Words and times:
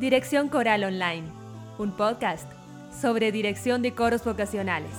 Dirección 0.00 0.48
Coral 0.48 0.82
Online, 0.84 1.24
un 1.76 1.94
podcast 1.94 2.50
sobre 2.90 3.32
dirección 3.32 3.82
de 3.82 3.92
coros 3.92 4.24
vocacionales. 4.24 4.92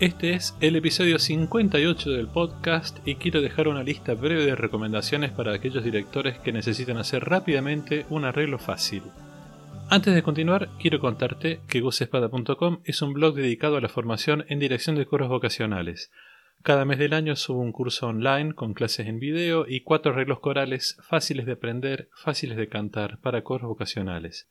Este 0.00 0.34
es 0.34 0.54
el 0.60 0.76
episodio 0.76 1.18
58 1.18 2.10
del 2.10 2.28
podcast 2.28 2.98
y 3.06 3.14
quiero 3.14 3.40
dejar 3.40 3.68
una 3.68 3.82
lista 3.82 4.12
breve 4.12 4.44
de 4.44 4.54
recomendaciones 4.54 5.32
para 5.32 5.54
aquellos 5.54 5.82
directores 5.82 6.38
que 6.40 6.52
necesitan 6.52 6.98
hacer 6.98 7.24
rápidamente 7.24 8.04
un 8.10 8.26
arreglo 8.26 8.58
fácil. 8.58 9.04
Antes 9.88 10.14
de 10.14 10.22
continuar, 10.22 10.68
quiero 10.78 11.00
contarte 11.00 11.60
que 11.68 11.80
gusespada.com 11.80 12.80
es 12.84 13.00
un 13.00 13.14
blog 13.14 13.34
dedicado 13.34 13.78
a 13.78 13.80
la 13.80 13.88
formación 13.88 14.44
en 14.48 14.58
dirección 14.58 14.94
de 14.94 15.06
coros 15.06 15.30
vocacionales. 15.30 16.10
Cada 16.64 16.86
mes 16.86 16.98
del 16.98 17.12
año 17.12 17.36
subo 17.36 17.60
un 17.60 17.72
curso 17.72 18.06
online 18.06 18.54
con 18.54 18.72
clases 18.72 19.06
en 19.06 19.18
video 19.18 19.66
y 19.68 19.82
cuatro 19.82 20.12
arreglos 20.12 20.40
corales 20.40 20.96
fáciles 21.02 21.44
de 21.44 21.52
aprender, 21.52 22.08
fáciles 22.14 22.56
de 22.56 22.70
cantar 22.70 23.18
para 23.20 23.44
coros 23.44 23.68
vocacionales. 23.68 24.48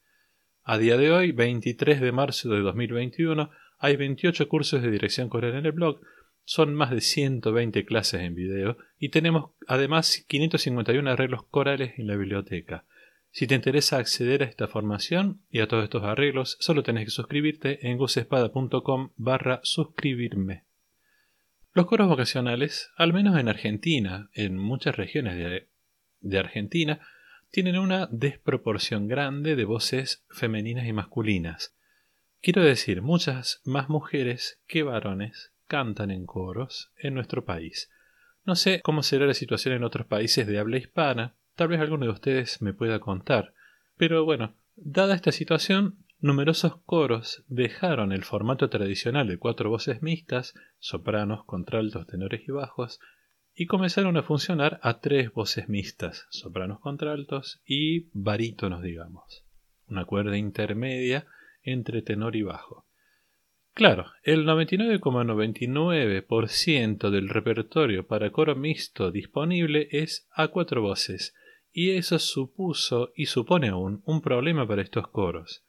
A 0.63 0.77
día 0.77 0.95
de 0.95 1.11
hoy, 1.11 1.31
23 1.31 1.99
de 1.99 2.11
marzo 2.11 2.49
de 2.49 2.59
2021, 2.59 3.49
hay 3.79 3.95
28 3.95 4.47
cursos 4.47 4.83
de 4.83 4.91
dirección 4.91 5.27
coral 5.27 5.55
en 5.55 5.65
el 5.65 5.71
blog, 5.71 6.01
son 6.45 6.75
más 6.75 6.91
de 6.91 7.01
120 7.01 7.83
clases 7.83 8.21
en 8.21 8.35
video 8.35 8.77
y 8.99 9.09
tenemos 9.09 9.49
además 9.67 10.23
551 10.27 11.09
arreglos 11.09 11.41
corales 11.49 11.97
en 11.97 12.05
la 12.05 12.15
biblioteca. 12.15 12.85
Si 13.31 13.47
te 13.47 13.55
interesa 13.55 13.97
acceder 13.97 14.43
a 14.43 14.45
esta 14.45 14.67
formación 14.67 15.41
y 15.49 15.61
a 15.61 15.67
todos 15.67 15.85
estos 15.85 16.03
arreglos, 16.03 16.57
solo 16.59 16.83
tenés 16.83 17.05
que 17.05 17.11
suscribirte 17.11 17.89
en 17.89 17.97
gusespada.com 17.97 19.09
barra 19.17 19.61
suscribirme. 19.63 20.65
Los 21.73 21.85
coros 21.87 22.07
vocacionales, 22.07 22.91
al 22.95 23.13
menos 23.13 23.37
en 23.39 23.49
Argentina, 23.49 24.29
en 24.33 24.57
muchas 24.57 24.95
regiones 24.95 25.35
de, 25.35 25.69
de 26.21 26.39
Argentina, 26.39 26.99
tienen 27.51 27.77
una 27.77 28.07
desproporción 28.11 29.07
grande 29.07 29.55
de 29.55 29.65
voces 29.65 30.25
femeninas 30.29 30.87
y 30.87 30.93
masculinas. 30.93 31.75
Quiero 32.41 32.63
decir, 32.63 33.01
muchas 33.01 33.61
más 33.65 33.89
mujeres 33.89 34.61
que 34.67 34.83
varones 34.83 35.51
cantan 35.67 36.11
en 36.11 36.25
coros 36.25 36.91
en 36.97 37.13
nuestro 37.13 37.45
país. 37.45 37.89
No 38.45 38.55
sé 38.55 38.81
cómo 38.83 39.01
será 39.01 39.25
la 39.25 39.33
situación 39.33 39.75
en 39.75 39.83
otros 39.83 40.05
países 40.05 40.45
de 40.45 40.59
habla 40.59 40.77
hispana, 40.77 41.35
Tal 41.55 41.67
vez 41.67 41.79
alguno 41.79 42.05
de 42.05 42.11
ustedes 42.11 42.61
me 42.61 42.73
pueda 42.73 42.99
contar. 42.99 43.53
Pero 43.95 44.25
bueno, 44.25 44.55
dada 44.75 45.13
esta 45.13 45.31
situación, 45.31 45.97
numerosos 46.23 46.77
coros 46.85 47.43
dejaron 47.49 48.13
el 48.13 48.23
formato 48.23 48.69
tradicional 48.69 49.27
de 49.27 49.37
cuatro 49.37 49.69
voces 49.69 50.01
mixtas, 50.01 50.53
sopranos, 50.79 51.43
contraltos, 51.43 52.07
tenores 52.07 52.47
y 52.47 52.51
bajos, 52.53 53.01
y 53.53 53.65
comenzaron 53.65 54.15
a 54.15 54.23
funcionar 54.23 54.79
a 54.83 55.01
tres 55.01 55.33
voces 55.33 55.67
mixtas, 55.67 56.25
sopranos, 56.29 56.79
contraltos 56.79 57.61
y 57.65 58.07
barítonos, 58.13 58.81
digamos. 58.81 59.43
Una 59.89 60.05
cuerda 60.05 60.37
intermedia 60.37 61.27
entre 61.61 62.01
tenor 62.01 62.37
y 62.37 62.43
bajo. 62.43 62.85
Claro, 63.73 64.05
el 64.23 64.45
99,99% 64.45 67.09
del 67.09 67.27
repertorio 67.27 68.07
para 68.07 68.31
coro 68.31 68.55
mixto 68.55 69.11
disponible 69.11 69.89
es 69.91 70.25
a 70.31 70.47
cuatro 70.47 70.81
voces, 70.81 71.35
y 71.73 71.91
eso 71.91 72.17
supuso 72.17 73.11
y 73.13 73.25
supone 73.25 73.67
aún 73.67 74.01
un 74.05 74.21
problema 74.21 74.65
para 74.65 74.83
estos 74.83 75.09
coros. 75.09 75.65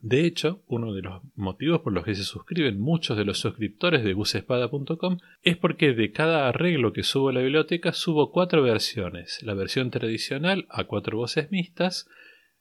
De 0.00 0.24
hecho, 0.24 0.62
uno 0.68 0.94
de 0.94 1.02
los 1.02 1.22
motivos 1.34 1.80
por 1.80 1.92
los 1.92 2.04
que 2.04 2.14
se 2.14 2.22
suscriben 2.22 2.80
muchos 2.80 3.16
de 3.16 3.24
los 3.24 3.38
suscriptores 3.38 4.04
de 4.04 4.12
gusespada.com 4.12 5.18
es 5.42 5.56
porque 5.56 5.92
de 5.92 6.12
cada 6.12 6.48
arreglo 6.48 6.92
que 6.92 7.02
subo 7.02 7.30
a 7.30 7.32
la 7.32 7.40
biblioteca 7.40 7.92
subo 7.92 8.30
cuatro 8.30 8.62
versiones, 8.62 9.42
la 9.42 9.54
versión 9.54 9.90
tradicional 9.90 10.66
a 10.70 10.84
cuatro 10.84 11.16
voces 11.16 11.50
mixtas 11.50 12.08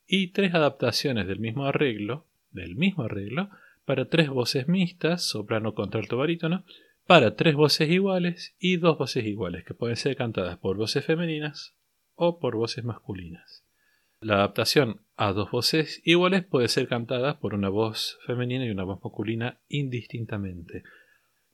y 0.08 0.30
tres 0.30 0.56
adaptaciones 0.56 1.28
del 1.28 1.40
mismo 1.40 1.66
arreglo, 1.66 2.26
del 2.52 2.76
mismo 2.76 3.04
arreglo, 3.04 3.50
para 3.86 4.10
tres 4.10 4.30
voces 4.30 4.68
mixtas, 4.68 5.24
soprano, 5.24 5.76
contralto, 5.76 6.18
barítono, 6.18 6.64
para 7.06 7.36
tres 7.36 7.54
voces 7.54 7.90
iguales 7.90 8.56
y 8.60 8.78
dos 8.78 8.98
voces 8.98 9.26
iguales, 9.26 9.64
que 9.64 9.76
pueden 9.76 9.96
ser 9.96 10.16
cantadas 10.16 10.58
por 10.58 10.76
voces 10.76 11.06
femeninas 11.06 11.76
o 12.16 12.40
por 12.40 12.56
voces 12.56 12.84
masculinas. 12.84 13.67
La 14.20 14.36
adaptación 14.36 15.02
a 15.16 15.32
dos 15.32 15.52
voces 15.52 16.02
iguales 16.04 16.44
puede 16.44 16.68
ser 16.68 16.88
cantada 16.88 17.40
por 17.40 17.54
una 17.54 17.70
voz 17.70 18.18
femenina 18.26 18.66
y 18.66 18.72
una 18.72 18.84
voz 18.84 19.00
masculina 19.04 19.60
indistintamente. 19.68 20.84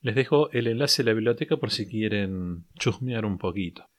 Les 0.01 0.15
dejo 0.15 0.51
el 0.51 0.67
enlace 0.67 1.01
a 1.01 1.05
la 1.05 1.13
biblioteca 1.13 1.57
por 1.57 1.71
si 1.71 1.87
quieren 1.87 2.65
chusmear 2.77 3.25
un 3.25 3.37
poquito. 3.37 3.89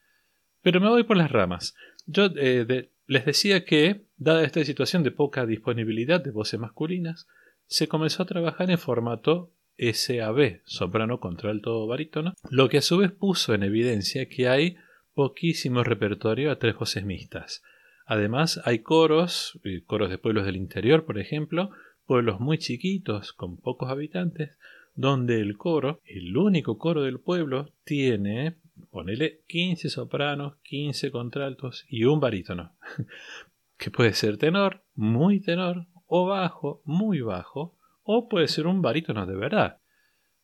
Pero 0.61 0.79
me 0.79 0.89
voy 0.89 1.03
por 1.03 1.17
las 1.17 1.31
ramas. 1.31 1.75
Yo 2.07 2.29
eh, 2.35 2.89
les 3.07 3.25
decía 3.25 3.65
que, 3.65 4.05
dada 4.17 4.43
esta 4.43 4.63
situación 4.63 5.03
de 5.03 5.11
poca 5.11 5.45
disponibilidad 5.45 6.21
de 6.21 6.31
voces 6.31 6.59
masculinas, 6.59 7.27
se 7.67 7.87
comenzó 7.87 8.23
a 8.23 8.27
trabajar 8.27 8.69
en 8.71 8.77
formato 8.77 9.51
SAB, 9.77 10.61
soprano, 10.65 11.19
contralto, 11.19 11.85
barítono, 11.85 12.33
lo 12.49 12.69
que 12.69 12.77
a 12.77 12.81
su 12.81 12.97
vez 12.97 13.11
puso 13.11 13.53
en 13.53 13.63
evidencia 13.63 14.27
que 14.27 14.47
hay 14.47 14.77
poquísimo 15.13 15.83
repertorio 15.83 16.51
a 16.51 16.59
tres 16.59 16.75
voces 16.75 17.05
mixtas. 17.05 17.63
Además, 18.05 18.61
hay 18.65 18.79
coros, 18.79 19.59
eh, 19.63 19.81
coros 19.85 20.09
de 20.09 20.17
pueblos 20.17 20.45
del 20.45 20.55
interior, 20.55 21.05
por 21.05 21.17
ejemplo, 21.17 21.71
pueblos 22.05 22.39
muy 22.39 22.59
chiquitos, 22.59 23.33
con 23.33 23.57
pocos 23.57 23.89
habitantes, 23.89 24.51
donde 24.95 25.41
el 25.41 25.57
coro, 25.57 26.01
el 26.05 26.37
único 26.37 26.77
coro 26.77 27.01
del 27.01 27.19
pueblo, 27.19 27.71
tiene, 27.83 28.55
ponele, 28.91 29.41
15 29.47 29.89
sopranos, 29.89 30.55
15 30.63 31.11
contraltos 31.11 31.85
y 31.89 32.05
un 32.05 32.19
barítono, 32.19 32.73
que 33.77 33.91
puede 33.91 34.13
ser 34.13 34.37
tenor, 34.37 34.83
muy 34.93 35.39
tenor, 35.39 35.87
o 36.07 36.27
bajo, 36.27 36.81
muy 36.85 37.21
bajo, 37.21 37.75
o 38.03 38.29
puede 38.29 38.47
ser 38.47 38.67
un 38.67 38.81
barítono 38.81 39.25
de 39.25 39.35
verdad. 39.35 39.79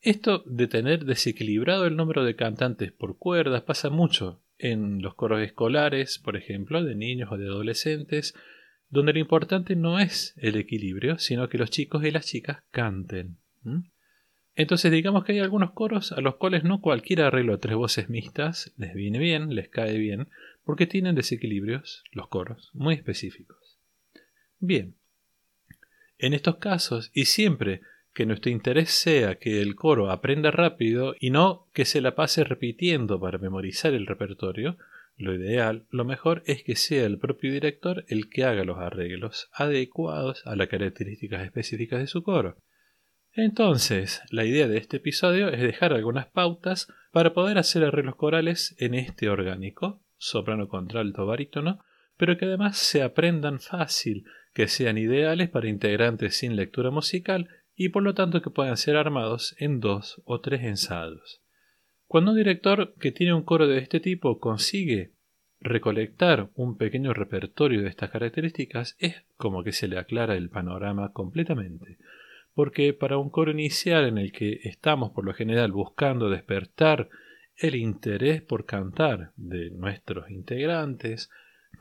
Esto 0.01 0.41
de 0.47 0.67
tener 0.67 1.05
desequilibrado 1.05 1.85
el 1.85 1.95
número 1.95 2.23
de 2.23 2.35
cantantes 2.35 2.91
por 2.91 3.17
cuerdas 3.17 3.61
pasa 3.61 3.91
mucho 3.91 4.39
en 4.61 5.01
los 5.01 5.15
coros 5.15 5.41
escolares, 5.41 6.19
por 6.19 6.37
ejemplo, 6.37 6.83
de 6.83 6.95
niños 6.95 7.29
o 7.31 7.37
de 7.37 7.47
adolescentes, 7.47 8.35
donde 8.89 9.13
lo 9.13 9.19
importante 9.19 9.75
no 9.75 9.99
es 9.99 10.35
el 10.37 10.55
equilibrio, 10.55 11.17
sino 11.17 11.49
que 11.49 11.57
los 11.57 11.71
chicos 11.71 12.03
y 12.03 12.11
las 12.11 12.27
chicas 12.27 12.63
canten. 12.71 13.37
Entonces 14.55 14.91
digamos 14.91 15.23
que 15.23 15.31
hay 15.31 15.39
algunos 15.39 15.71
coros 15.71 16.11
a 16.11 16.21
los 16.21 16.35
cuales 16.35 16.63
no 16.63 16.81
cualquier 16.81 17.21
arreglo 17.21 17.53
de 17.53 17.59
tres 17.59 17.75
voces 17.75 18.09
mixtas 18.09 18.73
les 18.77 18.93
viene 18.93 19.17
bien, 19.17 19.55
les 19.55 19.69
cae 19.69 19.97
bien, 19.97 20.27
porque 20.63 20.87
tienen 20.87 21.15
desequilibrios, 21.15 22.03
los 22.11 22.27
coros, 22.27 22.69
muy 22.73 22.95
específicos. 22.95 23.79
Bien, 24.59 24.95
en 26.19 26.33
estos 26.33 26.57
casos, 26.57 27.09
y 27.13 27.25
siempre 27.25 27.81
que 28.13 28.25
nuestro 28.25 28.51
interés 28.51 28.91
sea 28.91 29.35
que 29.35 29.61
el 29.61 29.75
coro 29.75 30.11
aprenda 30.11 30.51
rápido 30.51 31.15
y 31.19 31.29
no 31.29 31.67
que 31.73 31.85
se 31.85 32.01
la 32.01 32.15
pase 32.15 32.43
repitiendo 32.43 33.19
para 33.19 33.37
memorizar 33.37 33.93
el 33.93 34.05
repertorio, 34.05 34.77
lo 35.17 35.33
ideal, 35.33 35.85
lo 35.89 36.03
mejor 36.03 36.41
es 36.45 36.63
que 36.63 36.75
sea 36.75 37.05
el 37.05 37.19
propio 37.19 37.51
director 37.51 38.05
el 38.07 38.29
que 38.29 38.43
haga 38.43 38.63
los 38.63 38.79
arreglos 38.79 39.49
adecuados 39.53 40.41
a 40.45 40.55
las 40.55 40.67
características 40.67 41.43
específicas 41.45 41.99
de 41.99 42.07
su 42.07 42.23
coro. 42.23 42.57
Entonces, 43.33 44.21
la 44.29 44.43
idea 44.43 44.67
de 44.67 44.77
este 44.77 44.97
episodio 44.97 45.49
es 45.49 45.61
dejar 45.61 45.93
algunas 45.93 46.27
pautas 46.27 46.87
para 47.11 47.33
poder 47.33 47.57
hacer 47.57 47.83
arreglos 47.83 48.15
corales 48.15 48.75
en 48.79 48.93
este 48.93 49.29
orgánico, 49.29 50.01
soprano, 50.17 50.67
contralto, 50.67 51.25
barítono, 51.25 51.79
pero 52.17 52.37
que 52.37 52.45
además 52.45 52.77
se 52.77 53.01
aprendan 53.01 53.59
fácil, 53.59 54.25
que 54.53 54.67
sean 54.67 54.97
ideales 54.97 55.49
para 55.49 55.69
integrantes 55.69 56.35
sin 56.35 56.55
lectura 56.55 56.91
musical 56.91 57.47
y 57.83 57.89
por 57.89 58.03
lo 58.03 58.13
tanto 58.13 58.43
que 58.43 58.51
puedan 58.51 58.77
ser 58.77 58.95
armados 58.95 59.55
en 59.57 59.79
dos 59.79 60.21
o 60.25 60.39
tres 60.39 60.61
ensayos. 60.61 61.41
Cuando 62.05 62.29
un 62.29 62.37
director 62.37 62.93
que 62.99 63.11
tiene 63.11 63.33
un 63.33 63.41
coro 63.41 63.67
de 63.67 63.79
este 63.79 63.99
tipo 63.99 64.39
consigue 64.39 65.13
recolectar 65.59 66.51
un 66.53 66.77
pequeño 66.77 67.11
repertorio 67.11 67.81
de 67.81 67.89
estas 67.89 68.11
características, 68.11 68.95
es 68.99 69.23
como 69.35 69.63
que 69.63 69.71
se 69.71 69.87
le 69.87 69.97
aclara 69.97 70.35
el 70.35 70.51
panorama 70.51 71.11
completamente. 71.11 71.97
Porque 72.53 72.93
para 72.93 73.17
un 73.17 73.31
coro 73.31 73.49
inicial 73.49 74.05
en 74.05 74.19
el 74.19 74.31
que 74.31 74.59
estamos 74.63 75.09
por 75.09 75.25
lo 75.25 75.33
general 75.33 75.71
buscando 75.71 76.29
despertar 76.29 77.09
el 77.57 77.73
interés 77.73 78.43
por 78.43 78.67
cantar 78.67 79.31
de 79.37 79.71
nuestros 79.71 80.29
integrantes, 80.29 81.31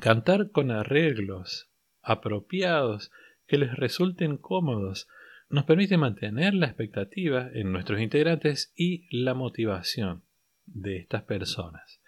cantar 0.01 0.51
con 0.51 0.71
arreglos 0.71 1.69
apropiados 2.01 3.13
que 3.47 3.59
les 3.59 3.77
resulten 3.77 4.39
cómodos 4.39 5.07
nos 5.51 5.65
permite 5.65 5.97
mantener 5.97 6.55
la 6.55 6.67
expectativa 6.67 7.51
en 7.53 7.73
nuestros 7.73 8.01
integrantes 8.01 8.73
y 8.77 9.07
la 9.11 9.35
motivación 9.35 10.23
de 10.67 10.97
estas 10.97 11.25
personas. 11.25 12.01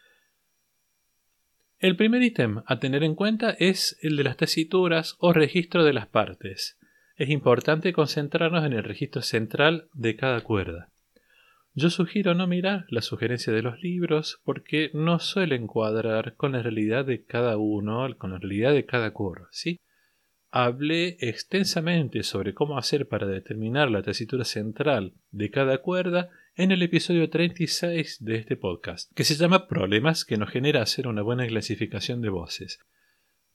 El 1.80 1.96
primer 1.96 2.22
ítem 2.22 2.62
a 2.66 2.78
tener 2.78 3.02
en 3.02 3.16
cuenta 3.16 3.50
es 3.50 3.98
el 4.02 4.16
de 4.16 4.22
las 4.22 4.36
tesituras 4.36 5.16
o 5.18 5.32
registro 5.32 5.82
de 5.82 5.92
las 5.92 6.06
partes. 6.06 6.78
Es 7.16 7.28
importante 7.28 7.92
concentrarnos 7.92 8.64
en 8.64 8.72
el 8.72 8.84
registro 8.84 9.20
central 9.20 9.88
de 9.92 10.14
cada 10.14 10.42
cuerda. 10.42 10.90
Yo 11.74 11.90
sugiero 11.90 12.34
no 12.34 12.46
mirar 12.46 12.84
la 12.88 13.02
sugerencia 13.02 13.52
de 13.52 13.62
los 13.62 13.82
libros 13.82 14.40
porque 14.44 14.90
no 14.94 15.18
suelen 15.18 15.66
cuadrar 15.66 16.36
con 16.36 16.52
la 16.52 16.62
realidad 16.62 17.04
de 17.04 17.24
cada 17.24 17.56
uno, 17.56 18.06
con 18.16 18.30
la 18.30 18.38
realidad 18.38 18.72
de 18.72 18.86
cada 18.86 19.12
coro, 19.12 19.48
¿sí? 19.50 19.80
Hablé 20.54 21.16
extensamente 21.20 22.22
sobre 22.22 22.52
cómo 22.52 22.76
hacer 22.76 23.08
para 23.08 23.26
determinar 23.26 23.90
la 23.90 24.02
tesitura 24.02 24.44
central 24.44 25.14
de 25.30 25.50
cada 25.50 25.78
cuerda 25.78 26.28
en 26.56 26.72
el 26.72 26.82
episodio 26.82 27.30
36 27.30 28.22
de 28.22 28.36
este 28.36 28.56
podcast, 28.58 29.10
que 29.14 29.24
se 29.24 29.34
llama 29.36 29.66
Problemas 29.66 30.26
que 30.26 30.36
nos 30.36 30.50
genera 30.50 30.82
hacer 30.82 31.08
una 31.08 31.22
buena 31.22 31.46
clasificación 31.46 32.20
de 32.20 32.28
voces. 32.28 32.80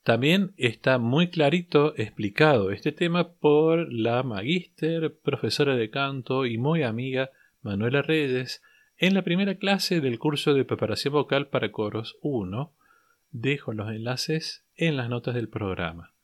También 0.02 0.54
está 0.58 0.98
muy 0.98 1.30
clarito 1.30 1.94
explicado 1.98 2.72
este 2.72 2.92
tema 2.92 3.32
por 3.32 3.94
la 3.94 4.24
magíster, 4.24 5.20
profesora 5.20 5.76
de 5.76 5.92
canto 5.92 6.48
y 6.48 6.58
muy 6.58 6.82
amiga 6.82 7.30
Manuela 7.62 8.02
Reyes 8.02 8.64
en 8.98 9.14
la 9.14 9.22
primera 9.22 9.60
clase 9.60 10.02
del 10.02 10.18
curso 10.18 10.56
de 10.56 10.66
preparación 10.66 11.14
vocal 11.14 11.50
para 11.50 11.72
coros 11.72 12.18
1. 12.24 12.74
Dejo 13.30 13.74
los 13.74 13.92
enlaces 13.92 14.66
en 14.76 14.98
las 14.98 15.10
notas 15.10 15.36
del 15.36 15.48
programa. 15.48 16.17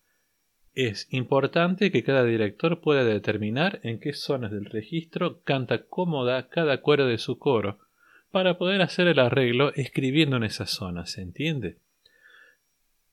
Es 0.73 1.07
importante 1.11 1.91
que 1.91 2.03
cada 2.03 2.25
director 2.25 2.81
pueda 2.81 3.03
determinar 3.03 3.79
en 3.83 3.99
qué 3.99 4.13
zonas 4.13 4.51
del 4.51 4.65
registro 4.65 5.41
canta 5.43 5.83
cómoda 5.83 6.49
cada 6.49 6.81
cuerda 6.81 7.05
de 7.05 7.19
su 7.19 7.37
coro, 7.37 7.79
para 8.31 8.57
poder 8.57 8.81
hacer 8.81 9.07
el 9.07 9.19
arreglo 9.19 9.71
escribiendo 9.75 10.37
en 10.37 10.43
esas 10.43 10.71
zonas, 10.71 11.11
¿se 11.11 11.21
entiende? 11.21 11.77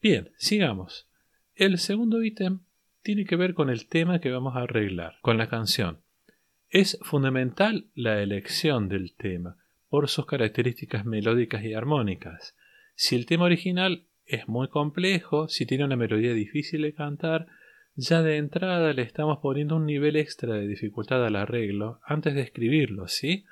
Bien, 0.01 0.31
sigamos. 0.39 1.07
El 1.55 1.77
segundo 1.77 2.23
ítem 2.23 2.61
tiene 3.03 3.27
que 3.27 3.37
ver 3.37 3.53
con 3.53 3.69
el 3.69 3.87
tema 3.87 4.21
que 4.21 4.31
vamos 4.31 4.57
a 4.57 4.63
arreglar, 4.63 5.19
con 5.21 5.37
la 5.37 5.51
canción. 5.51 5.99
Es 6.71 6.99
fundamental 7.03 7.89
la 7.95 8.23
elección 8.23 8.89
del 8.89 9.13
tema, 9.13 9.59
por 9.91 10.09
sus 10.09 10.25
características 10.25 11.05
melódicas 11.05 11.65
y 11.65 11.75
armónicas. 11.75 12.57
Si 12.95 13.15
el 13.15 13.27
tema 13.27 13.45
original 13.45 14.05
es 14.31 14.49
muy 14.49 14.69
complejo, 14.69 15.49
si 15.49 15.67
tiene 15.67 15.85
una 15.85 15.97
melodía 15.97 16.33
difícil 16.33 16.83
de 16.83 16.95
cantar, 16.95 17.47
ya 17.97 18.23
de 18.23 18.37
entrada 18.37 18.93
le 18.93 19.03
estamos 19.03 19.39
poniendo 19.39 19.77
un 19.77 19.87
nivel 19.87 20.17
extra 20.17 20.55
de 20.55 20.67
dificultad 20.67 21.25
al 21.27 21.37
arreglo 21.37 22.01
antes 22.05 22.35
de 22.35 22.43
escribirlo, 22.43 23.09
¿sí? 23.09 23.45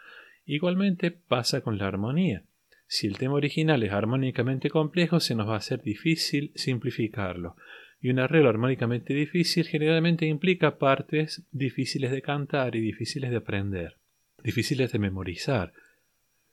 Igualmente 0.47 1.11
pasa 1.11 1.61
con 1.61 1.77
la 1.77 1.87
armonía. 1.87 2.45
Si 2.87 3.07
el 3.07 3.19
tema 3.19 3.35
original 3.35 3.83
es 3.83 3.93
armónicamente 3.93 4.71
complejo, 4.71 5.21
se 5.21 5.35
nos 5.35 5.49
va 5.49 5.55
a 5.55 5.59
hacer 5.59 5.83
difícil 5.83 6.53
simplificarlo. 6.55 7.57
Y 8.01 8.09
un 8.11 8.21
arreglo 8.21 8.49
armónicamente 8.49 9.13
difícil 9.13 9.67
generalmente 9.67 10.25
implica 10.25 10.79
partes 10.79 11.43
difíciles 11.53 12.11
de 12.11 12.23
cantar 12.23 12.77
y 12.77 12.81
difíciles 12.81 13.31
de 13.31 13.37
aprender, 13.37 13.97
difíciles 14.43 14.93
de 14.93 14.99
memorizar. 14.99 15.75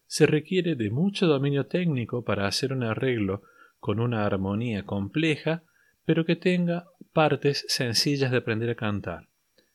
Se 0.08 0.26
requiere 0.26 0.76
de 0.76 0.90
mucho 0.90 1.28
dominio 1.28 1.68
técnico 1.68 2.26
para 2.26 2.48
hacer 2.48 2.74
un 2.74 2.84
arreglo 2.84 3.44
con 3.86 4.00
una 4.00 4.26
armonía 4.26 4.82
compleja, 4.82 5.62
pero 6.06 6.26
que 6.26 6.36
tenga 6.36 6.86
partes 7.14 7.66
sencillas 7.68 8.32
de 8.32 8.38
aprender 8.38 8.72
a 8.72 8.76
cantar. 8.76 9.28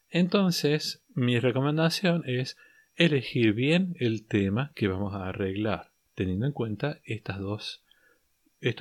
Entonces, 0.08 1.04
mi 1.14 1.38
recomendación 1.38 2.24
es 2.26 2.56
elegir 2.96 3.52
bien 3.52 3.94
el 4.00 4.26
tema 4.26 4.72
que 4.74 4.88
vamos 4.88 5.14
a 5.14 5.28
arreglar, 5.28 5.92
teniendo 6.16 6.46
en 6.46 6.52
cuenta 6.52 6.98
estos 7.04 7.78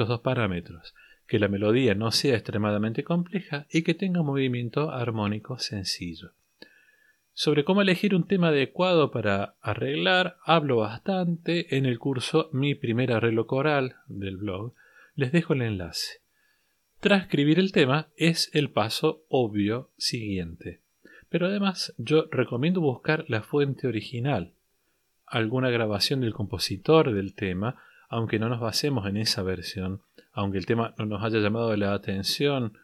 dos 0.07 0.21
parámetros, 0.21 0.95
que 1.27 1.37
la 1.37 1.47
melodía 1.47 1.93
no 1.93 2.09
sea 2.09 2.33
extremadamente 2.33 3.03
compleja 3.03 3.67
y 3.69 3.83
que 3.83 3.93
tenga 3.93 4.21
un 4.21 4.25
movimiento 4.25 4.89
armónico 4.89 5.59
sencillo. 5.59 6.31
Sobre 7.33 7.63
cómo 7.63 7.83
elegir 7.83 8.15
un 8.15 8.25
tema 8.25 8.47
adecuado 8.47 9.11
para 9.11 9.57
arreglar 9.61 10.37
hablo 10.43 10.77
bastante 10.77 11.77
en 11.77 11.85
el 11.85 11.99
curso 11.99 12.49
Mi 12.51 12.73
primer 12.73 13.11
arreglo 13.11 13.45
coral 13.45 13.97
del 14.07 14.37
blog. 14.37 14.73
Les 15.19 15.33
dejo 15.33 15.51
el 15.51 15.63
enlace. 15.63 16.21
Transcribir 17.01 17.59
el 17.59 17.73
tema 17.73 18.07
es 18.15 18.49
el 18.53 18.69
paso 18.69 19.25
obvio 19.27 19.89
siguiente. 19.97 20.79
Pero 21.27 21.47
además 21.47 21.93
yo 21.97 22.29
recomiendo 22.31 22.79
buscar 22.79 23.25
la 23.27 23.43
fuente 23.43 23.85
original, 23.85 24.53
alguna 25.25 25.71
grabación 25.71 26.21
del 26.21 26.31
compositor 26.31 27.11
del 27.11 27.35
tema, 27.35 27.83
aunque 28.07 28.39
no 28.39 28.47
nos 28.47 28.61
basemos 28.61 29.07
en 29.07 29.17
esa 29.17 29.43
versión, 29.43 29.99
aunque 30.31 30.57
el 30.57 30.65
tema 30.65 30.95
no 30.97 31.05
nos 31.05 31.21
haya 31.21 31.39
llamado 31.39 31.75
la 31.75 31.93
atención, 31.93 32.77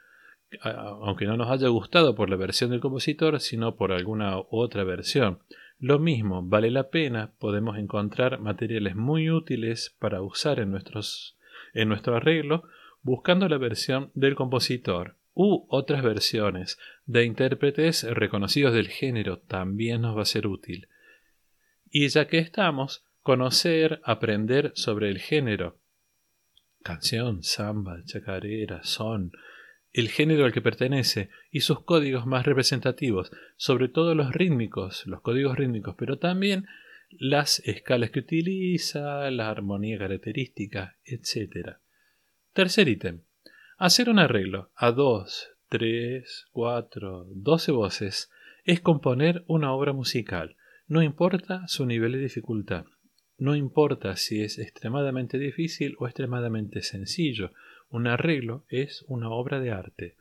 aunque 0.59 1.27
no 1.27 1.38
nos 1.38 1.49
haya 1.49 1.69
gustado 1.69 2.15
por 2.15 2.29
la 2.29 2.35
versión 2.35 2.69
del 2.69 2.81
compositor, 2.81 3.39
sino 3.39 3.77
por 3.77 3.93
alguna 3.93 4.39
otra 4.49 4.83
versión. 4.83 5.39
Lo 5.79 5.99
mismo, 5.99 6.43
vale 6.43 6.69
la 6.69 6.89
pena, 6.89 7.31
podemos 7.39 7.77
encontrar 7.77 8.41
materiales 8.41 8.97
muy 8.97 9.29
útiles 9.29 9.95
para 9.99 10.21
usar 10.21 10.59
en, 10.59 10.71
nuestros, 10.71 11.34
en 11.75 11.89
nuestro 11.89 12.16
arreglo, 12.16 12.63
buscando 13.04 13.48
la 13.48 13.60
versión 13.60 14.10
del 14.16 14.33
compositor 14.33 15.18
u 15.36 15.68
otras 15.69 16.01
versiones 16.01 16.80
de 17.06 17.25
intérpretes 17.25 18.04
reconocidos 18.04 18.74
del 18.74 18.88
género 18.88 19.39
también 19.39 20.01
nos 20.01 20.18
va 20.18 20.24
a 20.24 20.25
ser 20.25 20.48
útil. 20.48 20.88
Y 21.92 22.07
ya 22.07 22.27
que 22.27 22.39
estamos, 22.39 23.06
conocer, 23.22 24.01
aprender 24.04 24.72
sobre 24.75 25.10
el 25.10 25.19
género. 25.19 25.77
Canción, 26.81 27.44
samba, 27.44 28.01
chacarera, 28.06 28.83
son, 28.83 29.31
el 29.92 30.10
género 30.10 30.45
al 30.45 30.54
que 30.54 30.62
pertenece 30.62 31.30
y 31.51 31.62
sus 31.62 31.81
códigos 31.83 32.25
más 32.25 32.45
representativos, 32.45 33.31
sobre 33.56 33.88
todo 33.88 34.16
los 34.16 34.33
rítmicos, 34.33 35.06
los 35.06 35.22
códigos 35.22 35.57
rítmicos, 35.57 35.95
pero 35.98 36.18
también 36.18 36.66
las 37.09 37.59
escalas 37.59 38.11
que 38.11 38.19
utiliza, 38.19 39.29
la 39.31 39.49
armonía 39.49 39.97
característica, 39.97 40.97
etc. 41.05 41.77
Tercer 42.53 42.87
ítem. 42.87 43.21
Hacer 43.77 44.09
un 44.09 44.19
arreglo 44.19 44.71
a 44.75 44.91
2, 44.91 45.49
3, 45.69 46.47
4, 46.51 47.27
12 47.29 47.71
voces 47.71 48.31
es 48.63 48.81
componer 48.81 49.43
una 49.47 49.73
obra 49.73 49.93
musical. 49.93 50.55
No 50.87 51.01
importa 51.01 51.67
su 51.67 51.85
nivel 51.85 52.13
de 52.13 52.19
dificultad. 52.19 52.85
No 53.37 53.55
importa 53.55 54.15
si 54.15 54.41
es 54.41 54.59
extremadamente 54.59 55.37
difícil 55.37 55.95
o 55.99 56.07
extremadamente 56.07 56.81
sencillo. 56.81 57.51
Un 57.89 58.07
arreglo 58.07 58.65
es 58.69 59.03
una 59.07 59.29
obra 59.29 59.59
de 59.59 59.71
arte. 59.71 60.15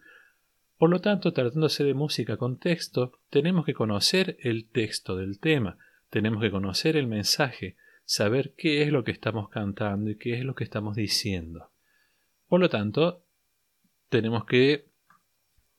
Por 0.79 0.91
lo 0.91 1.01
tanto, 1.01 1.33
tratándose 1.33 1.85
de 1.85 1.95
música 1.95 2.37
con 2.37 2.59
texto, 2.59 3.13
tenemos 3.31 3.65
que 3.65 3.75
conocer 3.75 4.37
el 4.41 4.69
texto 4.69 5.17
del 5.17 5.39
tema, 5.39 5.79
tenemos 6.15 6.41
que 6.41 6.53
conocer 6.53 6.97
el 6.97 7.09
mensaje, 7.09 7.75
saber 8.05 8.55
qué 8.57 8.85
es 8.85 8.93
lo 8.93 9.03
que 9.03 9.11
estamos 9.11 9.49
cantando 9.49 10.13
y 10.13 10.17
qué 10.17 10.39
es 10.39 10.45
lo 10.45 10.55
que 10.55 10.63
estamos 10.63 10.95
diciendo. 10.95 11.73
Por 12.47 12.61
lo 12.61 12.69
tanto, 12.69 13.25
tenemos 14.11 14.45
que 14.45 14.85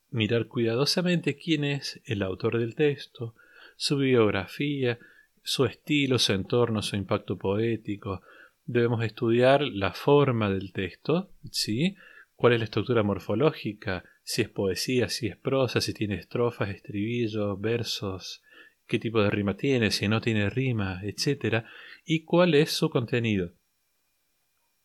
mirar 0.09 0.47
cuidadosamente 0.47 1.37
quién 1.37 1.63
es 1.63 2.01
el 2.03 2.21
autor 2.21 2.59
del 2.59 2.75
texto, 2.75 3.33
su 3.77 3.95
biografía, 3.95 4.99
su 5.41 5.63
estilo, 5.63 6.19
su 6.19 6.33
entorno, 6.33 6.81
su 6.81 6.97
impacto 6.97 7.37
poético. 7.37 8.21
Debemos 8.65 9.05
estudiar 9.05 9.61
la 9.61 9.93
forma 9.93 10.49
del 10.49 10.73
texto, 10.73 11.31
¿sí? 11.49 11.95
cuál 12.35 12.51
es 12.51 12.59
la 12.59 12.65
estructura 12.65 13.03
morfológica, 13.03 14.03
si 14.23 14.41
es 14.41 14.49
poesía, 14.49 15.07
si 15.07 15.27
es 15.27 15.37
prosa, 15.37 15.79
si 15.79 15.93
tiene 15.93 16.15
estrofas, 16.15 16.71
estribillos, 16.71 17.57
versos, 17.61 18.43
qué 18.87 18.99
tipo 18.99 19.21
de 19.21 19.29
rima 19.29 19.57
tiene, 19.57 19.91
si 19.91 20.07
no 20.07 20.21
tiene 20.21 20.49
rima, 20.49 21.01
etc. 21.03 21.65
y 22.05 22.23
cuál 22.23 22.53
es 22.55 22.71
su 22.71 22.89
contenido 22.89 23.51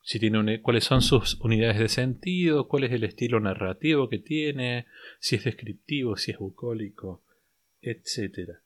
si 0.02 0.18
tiene 0.18 0.60
cuáles 0.62 0.84
son 0.84 1.02
sus 1.02 1.38
unidades 1.40 1.78
de 1.78 1.88
sentido, 1.88 2.68
cuál 2.68 2.84
es 2.84 2.92
el 2.92 3.04
estilo 3.04 3.40
narrativo 3.40 4.08
que 4.08 4.18
tiene, 4.18 4.86
si 5.18 5.36
es 5.36 5.44
descriptivo, 5.44 6.16
si 6.16 6.32
es 6.32 6.38
bucólico, 6.38 7.22
etc. 7.82 8.58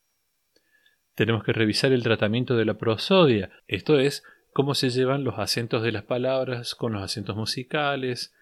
Tenemos 1.14 1.44
que 1.44 1.52
revisar 1.52 1.92
el 1.92 2.02
tratamiento 2.02 2.56
de 2.56 2.64
la 2.64 2.78
prosodia, 2.78 3.50
esto 3.68 3.98
es, 3.98 4.22
cómo 4.52 4.74
se 4.74 4.90
llevan 4.90 5.24
los 5.24 5.38
acentos 5.38 5.82
de 5.82 5.92
las 5.92 6.04
palabras 6.04 6.74
con 6.74 6.92
los 6.92 7.02
acentos 7.02 7.36
musicales, 7.36 8.32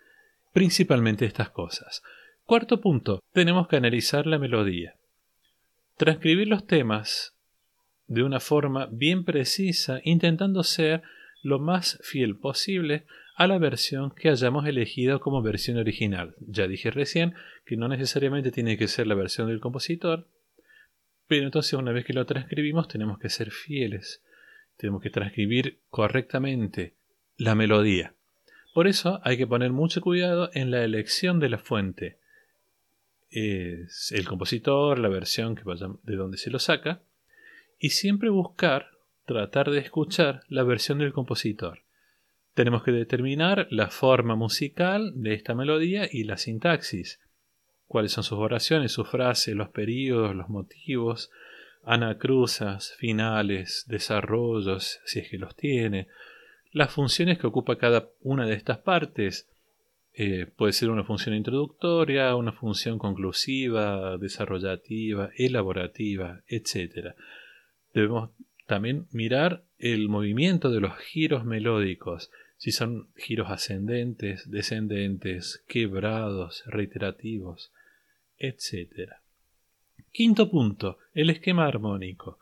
principalmente 0.53 1.25
estas 1.25 1.51
cosas. 1.51 2.03
Cuarto 2.45 2.81
punto, 2.81 3.21
tenemos 3.33 3.69
que 3.69 3.77
analizar 3.77 4.27
la 4.27 4.39
melodía. 4.39 4.95
Transcribir 6.03 6.49
los 6.49 6.67
temas 6.67 7.37
de 8.09 8.25
una 8.25 8.41
forma 8.41 8.89
bien 8.91 9.25
precisa, 9.25 10.01
intentando 10.03 10.65
ser 10.65 11.05
lo 11.45 11.61
más 11.61 12.01
fiel 12.03 12.37
posible 12.37 13.07
a 13.37 13.47
la 13.47 13.57
versión 13.59 14.11
que 14.11 14.29
hayamos 14.29 14.67
elegido 14.67 15.21
como 15.21 15.43
versión 15.43 15.77
original. 15.77 16.35
Ya 16.41 16.67
dije 16.67 16.91
recién 16.91 17.35
que 17.65 17.77
no 17.77 17.87
necesariamente 17.87 18.51
tiene 18.51 18.77
que 18.77 18.89
ser 18.89 19.07
la 19.07 19.15
versión 19.15 19.47
del 19.47 19.61
compositor, 19.61 20.27
pero 21.29 21.45
entonces 21.45 21.75
una 21.75 21.93
vez 21.93 22.05
que 22.05 22.15
lo 22.15 22.27
transcribimos 22.27 22.89
tenemos 22.89 23.21
que 23.21 23.29
ser 23.29 23.53
fieles, 23.53 24.25
tenemos 24.79 25.03
que 25.03 25.11
transcribir 25.11 25.79
correctamente 25.89 26.97
la 27.37 27.55
melodía. 27.55 28.17
Por 28.75 28.89
eso 28.89 29.21
hay 29.23 29.37
que 29.37 29.47
poner 29.47 29.71
mucho 29.71 30.01
cuidado 30.01 30.51
en 30.53 30.73
la 30.73 30.83
elección 30.83 31.39
de 31.39 31.49
la 31.49 31.59
fuente. 31.59 32.19
Es 33.33 34.13
el 34.13 34.27
compositor, 34.27 34.99
la 34.99 35.09
versión 35.09 35.57
que 35.57 35.65
vaya, 35.65 35.89
de 36.03 36.17
donde 36.17 36.37
se 36.37 36.51
lo 36.51 36.59
saca, 36.59 37.01
y 37.79 37.91
siempre 37.91 38.31
buscar 38.31 38.91
tratar 39.27 39.71
de 39.71 39.79
escuchar 39.79 40.43
la 40.49 40.63
versión 40.63 40.99
del 40.99 41.13
compositor. 41.13 41.81
Tenemos 42.55 42.83
que 42.83 42.93
determinar 42.93 43.67
la 43.71 43.89
forma 43.89 44.37
musical 44.37 45.13
de 45.17 45.33
esta 45.33 45.55
melodía 45.55 46.07
y 46.11 46.25
la 46.25 46.37
sintaxis. 46.37 47.19
Cuáles 47.87 48.13
son 48.13 48.25
sus 48.25 48.39
oraciones, 48.39 48.93
sus 48.93 49.09
frases, 49.09 49.55
los 49.55 49.71
periodos, 49.71 50.37
los 50.37 50.51
motivos, 50.51 51.31
anacruzas, 51.85 52.95
finales, 52.99 53.85
desarrollos, 53.89 55.01
si 55.05 55.21
es 55.21 55.29
que 55.29 55.39
los 55.39 55.57
tiene, 55.57 56.09
las 56.73 56.93
funciones 56.93 57.39
que 57.39 57.47
ocupa 57.47 57.77
cada 57.77 58.09
una 58.21 58.47
de 58.47 58.55
estas 58.55 58.79
partes. 58.79 59.49
Eh, 60.15 60.47
puede 60.57 60.75
ser 60.75 60.91
una 60.91 61.05
función 61.05 61.35
introductoria, 61.35 62.37
una 62.37 62.53
función 62.53 62.99
conclusiva, 62.99 64.19
desarrollativa, 64.19 65.31
elaborativa, 65.37 66.43
etc. 66.47 67.15
Debemos 67.95 68.31
también 68.67 69.07
mirar 69.11 69.65
el 69.79 70.09
movimiento 70.09 70.71
de 70.71 70.81
los 70.81 70.97
giros 70.99 71.45
melódicos, 71.45 72.31
si 72.59 72.73
son 72.73 73.09
giros 73.17 73.51
ascendentes, 73.51 74.51
descendentes, 74.51 75.65
quebrados, 75.67 76.63
reiterativos, 76.67 77.73
etc. 78.39 79.13
Quinto 80.13 80.51
punto, 80.51 80.99
el 81.15 81.31
esquema 81.31 81.67
armónico. 81.67 82.39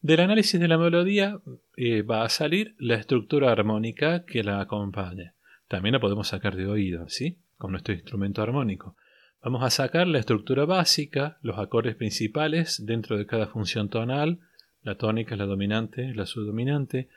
Del 0.00 0.20
análisis 0.20 0.60
de 0.60 0.68
la 0.68 0.76
melodía 0.76 1.40
eh, 1.76 2.02
va 2.02 2.24
a 2.24 2.28
salir 2.28 2.74
la 2.78 2.96
estructura 2.96 3.50
armónica 3.50 4.24
que 4.24 4.42
la 4.42 4.60
acompaña. 4.60 5.35
También 5.68 5.94
la 5.94 6.00
podemos 6.00 6.28
sacar 6.28 6.56
de 6.56 6.66
oído, 6.66 7.08
¿sí? 7.08 7.38
Con 7.56 7.72
nuestro 7.72 7.94
instrumento 7.94 8.42
armónico. 8.42 8.96
Vamos 9.42 9.62
a 9.62 9.70
sacar 9.70 10.06
la 10.06 10.18
estructura 10.18 10.64
básica, 10.64 11.38
los 11.42 11.58
acordes 11.58 11.96
principales 11.96 12.84
dentro 12.84 13.16
de 13.16 13.26
cada 13.26 13.46
función 13.46 13.88
tonal, 13.88 14.40
la 14.82 14.96
tónica, 14.96 15.36
la 15.36 15.46
dominante, 15.46 16.14
la 16.14 16.26
subdominante. 16.26 17.08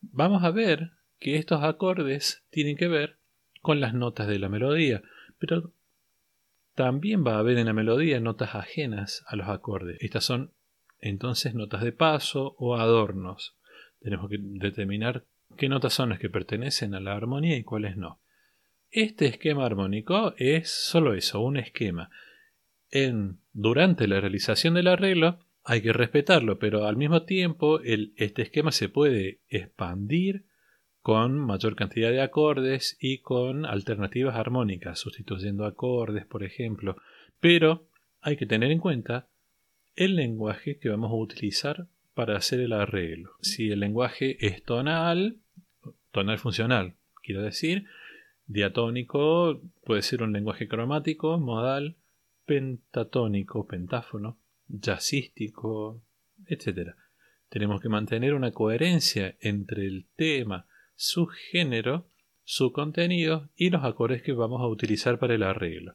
Vamos 0.00 0.44
a 0.44 0.50
ver 0.50 0.92
que 1.18 1.36
estos 1.36 1.62
acordes 1.62 2.42
tienen 2.50 2.76
que 2.76 2.88
ver 2.88 3.16
con 3.60 3.80
las 3.80 3.94
notas 3.94 4.26
de 4.26 4.38
la 4.38 4.48
melodía, 4.48 5.02
pero 5.38 5.72
también 6.74 7.26
va 7.26 7.34
a 7.34 7.40
haber 7.40 7.58
en 7.58 7.66
la 7.66 7.72
melodía 7.72 8.20
notas 8.20 8.54
ajenas 8.54 9.22
a 9.26 9.36
los 9.36 9.48
acordes. 9.48 9.98
Estas 10.00 10.24
son 10.24 10.52
entonces 10.98 11.54
notas 11.54 11.82
de 11.82 11.92
paso 11.92 12.54
o 12.58 12.76
adornos. 12.76 13.56
Tenemos 14.00 14.30
que 14.30 14.38
determinar 14.40 15.24
qué 15.56 15.68
notas 15.68 15.92
son 15.92 16.10
las 16.10 16.18
que 16.18 16.30
pertenecen 16.30 16.94
a 16.94 17.00
la 17.00 17.14
armonía 17.14 17.56
y 17.56 17.64
cuáles 17.64 17.96
no. 17.96 18.20
Este 18.90 19.26
esquema 19.26 19.66
armónico 19.66 20.34
es 20.36 20.70
solo 20.70 21.14
eso, 21.14 21.40
un 21.40 21.56
esquema. 21.56 22.10
En, 22.90 23.38
durante 23.52 24.08
la 24.08 24.20
realización 24.20 24.74
del 24.74 24.88
arreglo 24.88 25.38
hay 25.64 25.82
que 25.82 25.92
respetarlo, 25.92 26.58
pero 26.58 26.86
al 26.86 26.96
mismo 26.96 27.22
tiempo 27.22 27.80
este 27.80 28.42
esquema 28.42 28.72
se 28.72 28.88
puede 28.88 29.40
expandir 29.48 30.44
con 31.02 31.38
mayor 31.38 31.76
cantidad 31.76 32.10
de 32.10 32.20
acordes 32.20 32.96
y 33.00 33.18
con 33.18 33.64
alternativas 33.64 34.36
armónicas, 34.36 34.98
sustituyendo 34.98 35.64
acordes, 35.64 36.26
por 36.26 36.42
ejemplo. 36.42 36.96
Pero 37.40 37.86
hay 38.20 38.36
que 38.36 38.46
tener 38.46 38.70
en 38.70 38.80
cuenta 38.80 39.28
el 39.96 40.16
lenguaje 40.16 40.78
que 40.78 40.88
vamos 40.88 41.10
a 41.10 41.14
utilizar 41.14 41.86
para 42.14 42.36
hacer 42.36 42.60
el 42.60 42.72
arreglo. 42.72 43.32
Si 43.40 43.70
el 43.70 43.80
lenguaje 43.80 44.36
es 44.44 44.62
tonal, 44.62 45.39
tonal 46.12 46.38
funcional, 46.38 46.94
quiero 47.22 47.42
decir, 47.42 47.86
diatónico 48.46 49.60
puede 49.84 50.02
ser 50.02 50.22
un 50.22 50.32
lenguaje 50.32 50.68
cromático, 50.68 51.38
modal, 51.38 51.96
pentatónico, 52.46 53.66
pentáfono, 53.66 54.38
jazzístico, 54.68 56.02
etc. 56.46 56.94
Tenemos 57.48 57.80
que 57.80 57.88
mantener 57.88 58.34
una 58.34 58.52
coherencia 58.52 59.36
entre 59.40 59.86
el 59.86 60.06
tema 60.16 60.66
su 60.96 61.26
género, 61.26 62.06
su 62.44 62.72
contenido 62.72 63.48
y 63.56 63.70
los 63.70 63.84
acordes 63.84 64.22
que 64.22 64.32
vamos 64.32 64.60
a 64.60 64.66
utilizar 64.66 65.18
para 65.18 65.34
el 65.34 65.42
arreglo. 65.42 65.94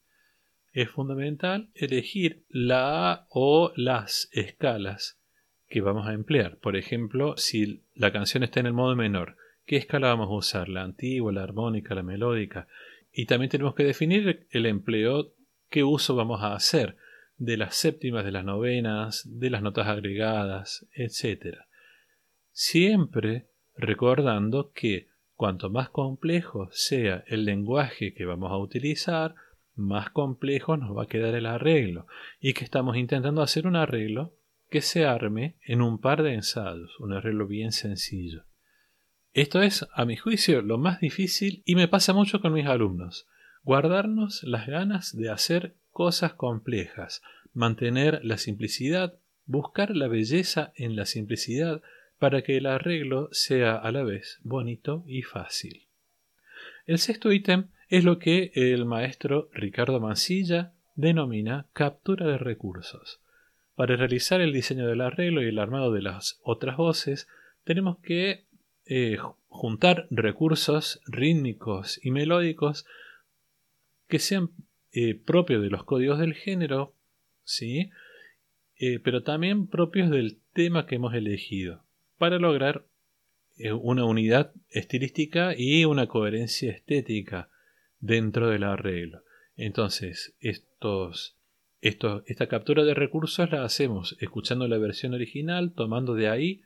Es 0.74 0.90
fundamental 0.90 1.70
elegir 1.76 2.44
la 2.50 3.28
o 3.30 3.72
las 3.76 4.30
escalas 4.32 5.20
que 5.68 5.82
vamos 5.82 6.08
a 6.08 6.14
emplear. 6.14 6.58
Por 6.58 6.76
ejemplo, 6.76 7.36
si 7.38 7.82
la 7.94 8.12
canción 8.12 8.44
está 8.44 8.62
en 8.62 8.66
el 8.66 8.74
modo 8.74 8.96
menor, 8.96 9.38
¿qué 9.66 9.78
escala 9.78 10.08
vamos 10.08 10.30
a 10.30 10.36
usar? 10.36 10.70
¿La 10.70 10.84
antigua, 10.84 11.32
la 11.32 11.44
armónica, 11.44 11.96
la 11.96 12.04
melódica? 12.04 12.68
Y 13.12 13.26
también 13.26 13.50
tenemos 13.50 13.76
que 13.76 13.84
definir 13.84 14.48
el 14.52 14.66
empleo, 14.66 15.34
qué 15.70 15.84
uso 15.84 16.16
vamos 16.16 16.42
a 16.44 16.54
hacer 16.54 16.98
de 17.38 17.58
las 17.58 17.76
séptimas, 17.76 18.26
de 18.26 18.32
las 18.32 18.46
novenas, 18.46 19.24
de 19.26 19.50
las 19.50 19.62
notas 19.62 19.88
agregadas, 19.88 20.88
etc. 20.94 21.58
Siempre 22.52 23.48
recordando 23.76 24.72
que 24.72 25.10
cuanto 25.36 25.70
más 25.70 25.90
complejo 25.90 26.70
sea 26.72 27.24
el 27.28 27.46
lenguaje 27.46 28.14
que 28.14 28.26
vamos 28.26 28.52
a 28.52 28.58
utilizar, 28.58 29.36
más 29.76 30.10
complejo 30.10 30.78
nos 30.78 30.96
va 30.96 31.04
a 31.04 31.08
quedar 31.08 31.36
el 31.36 31.46
arreglo 31.46 32.08
y 32.40 32.54
que 32.54 32.64
estamos 32.64 32.96
intentando 32.96 33.42
hacer 33.42 33.68
un 33.68 33.76
arreglo 33.76 34.34
que 34.70 34.82
se 34.82 35.06
arme 35.06 35.58
en 35.62 35.82
un 35.82 36.00
par 36.00 36.24
de 36.24 36.34
ensayos, 36.34 36.98
un 37.00 37.14
arreglo 37.14 37.48
bien 37.48 37.72
sencillo. 37.72 38.46
Esto 39.36 39.62
es, 39.62 39.86
a 39.94 40.06
mi 40.06 40.16
juicio, 40.16 40.62
lo 40.62 40.78
más 40.78 41.02
difícil 41.02 41.62
y 41.66 41.76
me 41.76 41.90
pasa 41.90 42.14
mucho 42.14 42.40
con 42.40 42.54
mis 42.54 42.68
alumnos, 42.68 43.28
guardarnos 43.66 44.44
las 44.44 44.66
ganas 44.66 45.14
de 45.14 45.30
hacer 45.30 45.76
cosas 45.92 46.36
complejas, 46.36 47.22
mantener 47.54 48.24
la 48.24 48.38
simplicidad, 48.38 49.16
buscar 49.46 49.94
la 49.94 50.08
belleza 50.08 50.72
en 50.78 50.96
la 50.96 51.06
simplicidad, 51.06 51.82
para 52.18 52.44
que 52.44 52.56
el 52.56 52.66
arreglo 52.66 53.28
sea 53.34 53.76
a 53.76 53.92
la 53.92 54.04
vez 54.04 54.40
bonito 54.44 55.04
y 55.06 55.24
fácil. 55.24 55.82
El 56.86 56.98
sexto 56.98 57.34
ítem 57.34 57.66
es 57.90 58.06
lo 58.06 58.20
que 58.20 58.54
el 58.56 58.86
maestro 58.86 59.50
Ricardo 59.52 60.00
Mancilla 60.00 60.72
denomina 60.96 61.66
captura 61.74 62.26
de 62.26 62.38
recursos. 62.38 63.20
Para 63.76 63.98
realizar 63.98 64.40
el 64.40 64.54
diseño 64.54 64.88
del 64.88 65.02
arreglo 65.02 65.44
y 65.44 65.50
el 65.50 65.60
armado 65.60 65.92
de 65.92 66.04
las 66.04 66.40
otras 66.42 66.78
voces, 66.78 67.28
tenemos 67.66 67.98
que 67.98 68.45
eh, 68.88 69.18
juntar 69.48 70.08
recursos 70.12 71.02
rítmicos 71.08 72.00
y 72.04 72.12
melódicos 72.12 72.86
que 74.08 74.20
sean 74.20 74.52
eh, 74.92 75.16
propios 75.16 75.64
de 75.64 75.70
los 75.70 75.84
códigos 75.84 76.20
del 76.20 76.36
género, 76.36 76.94
¿sí? 77.44 77.90
Eh, 78.78 79.00
pero 79.00 79.24
también 79.24 79.68
propios 79.68 80.12
del 80.12 80.38
tema 80.54 80.86
que 80.86 80.96
hemos 80.96 81.14
elegido 81.14 81.84
para 82.18 82.38
lograr 82.38 82.86
una 83.82 84.04
unidad 84.04 84.52
estilística 84.70 85.56
y 85.58 85.86
una 85.86 86.08
coherencia 86.08 86.72
estética 86.72 87.50
dentro 88.02 88.50
del 88.50 88.66
arreglo. 88.66 89.22
Entonces, 89.56 90.36
estos, 90.42 91.38
esta 91.80 92.48
captura 92.50 92.84
de 92.84 92.94
recursos 92.94 93.50
la 93.50 93.64
hacemos 93.64 94.18
escuchando 94.20 94.68
la 94.68 94.78
versión 94.78 95.14
original, 95.14 95.72
tomando 95.74 96.16
de 96.16 96.28
ahí 96.28 96.64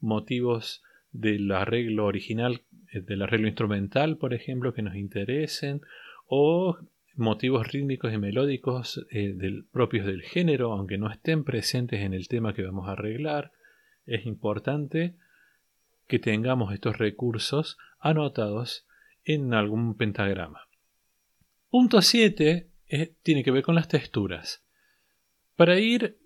motivos 0.00 0.82
del 1.12 1.50
arreglo 1.52 2.06
original, 2.06 2.62
eh, 2.92 3.00
del 3.00 3.22
arreglo 3.22 3.48
instrumental, 3.48 4.16
por 4.16 4.34
ejemplo, 4.34 4.72
que 4.74 4.82
nos 4.82 4.96
interesen, 4.96 5.82
o 6.26 6.78
motivos 7.16 7.66
rítmicos 7.66 8.12
y 8.12 8.18
melódicos 8.18 9.04
eh, 9.10 9.36
propios 9.72 10.06
del 10.06 10.22
género, 10.22 10.72
aunque 10.72 10.98
no 10.98 11.10
estén 11.10 11.44
presentes 11.44 12.00
en 12.00 12.14
el 12.14 12.28
tema 12.28 12.54
que 12.54 12.62
vamos 12.62 12.88
a 12.88 12.92
arreglar 12.92 13.52
es 14.10 14.26
importante 14.26 15.16
que 16.08 16.18
tengamos 16.18 16.74
estos 16.74 16.98
recursos 16.98 17.78
anotados 18.00 18.86
en 19.24 19.54
algún 19.54 19.96
pentagrama. 19.96 20.68
Punto 21.68 22.02
7 22.02 22.68
tiene 23.22 23.44
que 23.44 23.52
ver 23.52 23.62
con 23.62 23.76
las 23.76 23.86
texturas. 23.86 24.64
Para 25.54 25.78
ir 25.78 26.18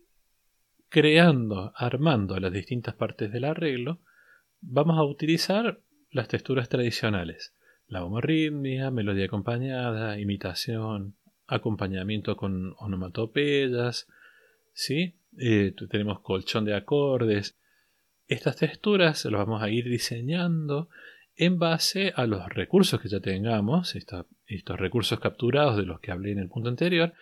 creando, 0.88 1.72
armando 1.76 2.38
las 2.40 2.52
distintas 2.52 2.94
partes 2.94 3.30
del 3.30 3.44
arreglo, 3.44 4.00
vamos 4.66 4.98
a 4.98 5.04
utilizar 5.04 5.80
las 6.10 6.28
texturas 6.28 6.68
tradicionales. 6.68 7.54
La 7.86 8.04
homorritmia, 8.04 8.90
melodía 8.90 9.26
acompañada, 9.26 10.18
imitación, 10.18 11.16
acompañamiento 11.46 12.36
con 12.36 12.74
onomatopeyas, 12.78 14.08
¿sí? 14.72 15.14
Eh, 15.38 15.74
tenemos 15.90 16.20
colchón 16.20 16.64
de 16.64 16.74
acordes, 16.74 17.56
estas 18.26 18.56
texturas 18.56 19.24
las 19.26 19.32
vamos 19.32 19.62
a 19.62 19.68
ir 19.68 19.88
diseñando 19.88 20.88
en 21.36 21.58
base 21.58 22.12
a 22.16 22.26
los 22.26 22.48
recursos 22.48 23.00
que 23.00 23.08
ya 23.08 23.20
tengamos, 23.20 23.94
estos 23.96 24.80
recursos 24.80 25.20
capturados 25.20 25.76
de 25.76 25.84
los 25.84 26.00
que 26.00 26.10
hablé 26.10 26.32
en 26.32 26.38
el 26.38 26.48
punto 26.48 26.70
anterior, 26.70 27.12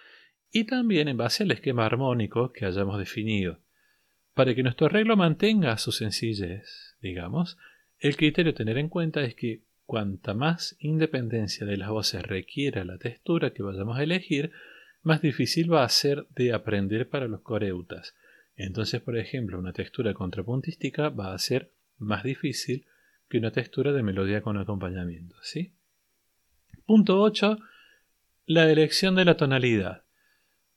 y 0.52 0.64
también 0.64 1.08
en 1.08 1.16
base 1.16 1.42
al 1.42 1.50
esquema 1.50 1.86
armónico 1.86 2.52
que 2.52 2.66
hayamos 2.66 2.98
definido. 2.98 3.58
Para 4.34 4.54
que 4.54 4.62
nuestro 4.62 4.86
arreglo 4.86 5.16
mantenga 5.16 5.76
su 5.78 5.92
sencillez, 5.92 6.91
digamos, 7.02 7.58
el 7.98 8.16
criterio 8.16 8.52
a 8.52 8.54
tener 8.54 8.78
en 8.78 8.88
cuenta 8.88 9.22
es 9.22 9.34
que 9.34 9.62
cuanta 9.84 10.32
más 10.32 10.76
independencia 10.78 11.66
de 11.66 11.76
las 11.76 11.90
voces 11.90 12.22
requiera 12.22 12.84
la 12.84 12.98
textura 12.98 13.52
que 13.52 13.62
vayamos 13.62 13.98
a 13.98 14.02
elegir, 14.02 14.52
más 15.02 15.20
difícil 15.20 15.72
va 15.72 15.84
a 15.84 15.88
ser 15.88 16.26
de 16.30 16.52
aprender 16.52 17.08
para 17.08 17.28
los 17.28 17.42
coreutas. 17.42 18.14
Entonces, 18.56 19.00
por 19.00 19.18
ejemplo, 19.18 19.58
una 19.58 19.72
textura 19.72 20.14
contrapuntística 20.14 21.08
va 21.08 21.34
a 21.34 21.38
ser 21.38 21.72
más 21.98 22.22
difícil 22.22 22.86
que 23.28 23.38
una 23.38 23.50
textura 23.50 23.92
de 23.92 24.02
melodía 24.02 24.42
con 24.42 24.56
acompañamiento. 24.56 25.36
¿sí? 25.42 25.74
Punto 26.86 27.20
8. 27.20 27.58
La 28.46 28.70
elección 28.70 29.14
de 29.14 29.24
la 29.24 29.36
tonalidad. 29.36 30.04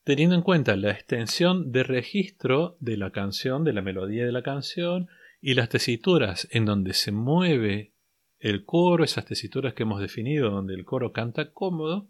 Teniendo 0.03 0.35
en 0.35 0.41
cuenta 0.41 0.75
la 0.75 0.91
extensión 0.91 1.71
de 1.71 1.83
registro 1.83 2.77
de 2.79 2.97
la 2.97 3.11
canción, 3.11 3.63
de 3.63 3.73
la 3.73 3.81
melodía 3.81 4.25
de 4.25 4.31
la 4.31 4.43
canción, 4.43 5.09
y 5.45 5.53
las 5.53 5.69
tesituras 5.69 6.47
en 6.49 6.65
donde 6.65 6.95
se 6.95 7.11
mueve 7.11 7.91
el 8.39 8.65
coro, 8.65 9.03
esas 9.03 9.25
tesituras 9.25 9.75
que 9.75 9.83
hemos 9.83 10.01
definido 10.01 10.49
donde 10.49 10.73
el 10.73 10.85
coro 10.85 11.11
canta 11.11 11.51
cómodo, 11.51 12.07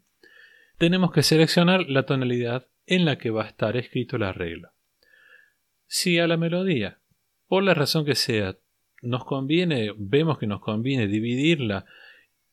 tenemos 0.78 1.12
que 1.12 1.22
seleccionar 1.22 1.90
la 1.90 2.06
tonalidad 2.06 2.68
en 2.86 3.04
la 3.04 3.18
que 3.18 3.32
va 3.32 3.44
a 3.44 3.48
estar 3.50 3.76
escrito 3.76 4.16
el 4.16 4.24
arreglo. 4.24 4.70
Si 5.86 6.18
a 6.18 6.28
la 6.28 6.38
melodía, 6.38 7.00
por 7.50 7.62
la 7.64 7.74
razón 7.74 8.06
que 8.06 8.16
sea, 8.16 8.56
nos 9.02 9.26
conviene, 9.26 9.92
vemos 9.98 10.38
que 10.38 10.48
nos 10.48 10.62
conviene 10.62 11.08
dividirla 11.08 11.88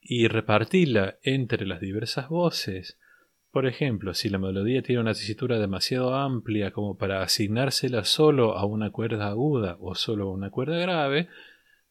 y 0.00 0.26
repartirla 0.26 1.16
entre 1.22 1.64
las 1.64 1.80
diversas 1.80 2.28
voces, 2.28 2.98
por 3.52 3.66
ejemplo, 3.66 4.14
si 4.14 4.30
la 4.30 4.38
melodía 4.38 4.82
tiene 4.82 5.02
una 5.02 5.12
tesitura 5.12 5.58
demasiado 5.58 6.14
amplia 6.14 6.70
como 6.70 6.96
para 6.96 7.22
asignársela 7.22 8.02
solo 8.04 8.56
a 8.56 8.64
una 8.64 8.90
cuerda 8.90 9.28
aguda 9.28 9.76
o 9.78 9.94
solo 9.94 10.30
a 10.30 10.32
una 10.32 10.50
cuerda 10.50 10.78
grave, 10.78 11.28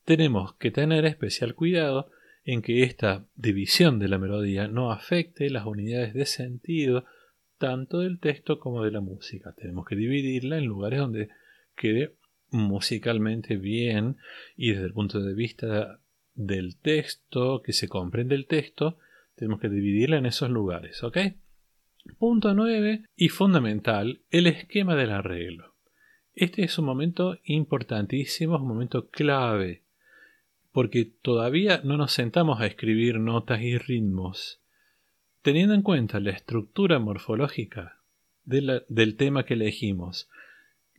tenemos 0.04 0.56
que 0.56 0.72
tener 0.72 1.06
especial 1.06 1.54
cuidado 1.54 2.10
en 2.44 2.64
que 2.64 2.82
esta 2.82 3.28
división 3.36 4.00
de 4.00 4.08
la 4.08 4.18
melodía 4.18 4.68
no 4.68 4.92
afecte 4.92 5.52
las 5.52 5.68
unidades 5.68 6.16
de 6.16 6.26
sentido 6.26 7.06
tanto 7.60 8.00
del 8.00 8.20
texto 8.20 8.60
como 8.60 8.84
de 8.84 8.90
la 8.90 9.02
música. 9.02 9.54
Tenemos 9.56 9.86
que 9.86 9.96
dividirla 9.96 10.58
en 10.58 10.66
lugares 10.66 11.00
donde 11.00 11.30
quede 11.76 12.16
musicalmente 12.50 13.58
bien 13.58 14.18
y 14.58 14.72
desde 14.72 14.88
el 14.88 14.94
punto 14.94 15.22
de 15.22 15.36
vista 15.36 16.00
del 16.34 16.80
texto, 16.80 17.62
que 17.62 17.72
se 17.72 17.88
comprende 17.88 18.34
el 18.34 18.48
texto, 18.48 18.98
tenemos 19.36 19.60
que 19.60 19.70
dividirla 19.70 20.18
en 20.18 20.26
esos 20.26 20.50
lugares, 20.50 21.04
¿ok? 21.04 21.18
Punto 22.18 22.54
9 22.54 23.04
y 23.16 23.30
fundamental, 23.30 24.22
el 24.30 24.48
esquema 24.48 24.96
del 24.96 25.12
arreglo. 25.12 25.76
Este 26.34 26.64
es 26.64 26.78
un 26.80 26.86
momento 26.86 27.38
importantísimo, 27.44 28.58
un 28.58 28.68
momento 28.68 29.10
clave 29.10 29.84
porque 30.72 31.06
todavía 31.06 31.82
no 31.84 31.98
nos 31.98 32.14
sentamos 32.14 32.62
a 32.62 32.66
escribir 32.66 33.20
notas 33.20 33.62
y 33.62 33.78
ritmos. 33.78 34.62
Teniendo 35.42 35.74
en 35.74 35.82
cuenta 35.82 36.20
la 36.20 36.32
estructura 36.32 37.00
morfológica 37.00 37.98
del 38.46 39.16
tema 39.18 39.44
que 39.44 39.56
elegimos 39.56 40.30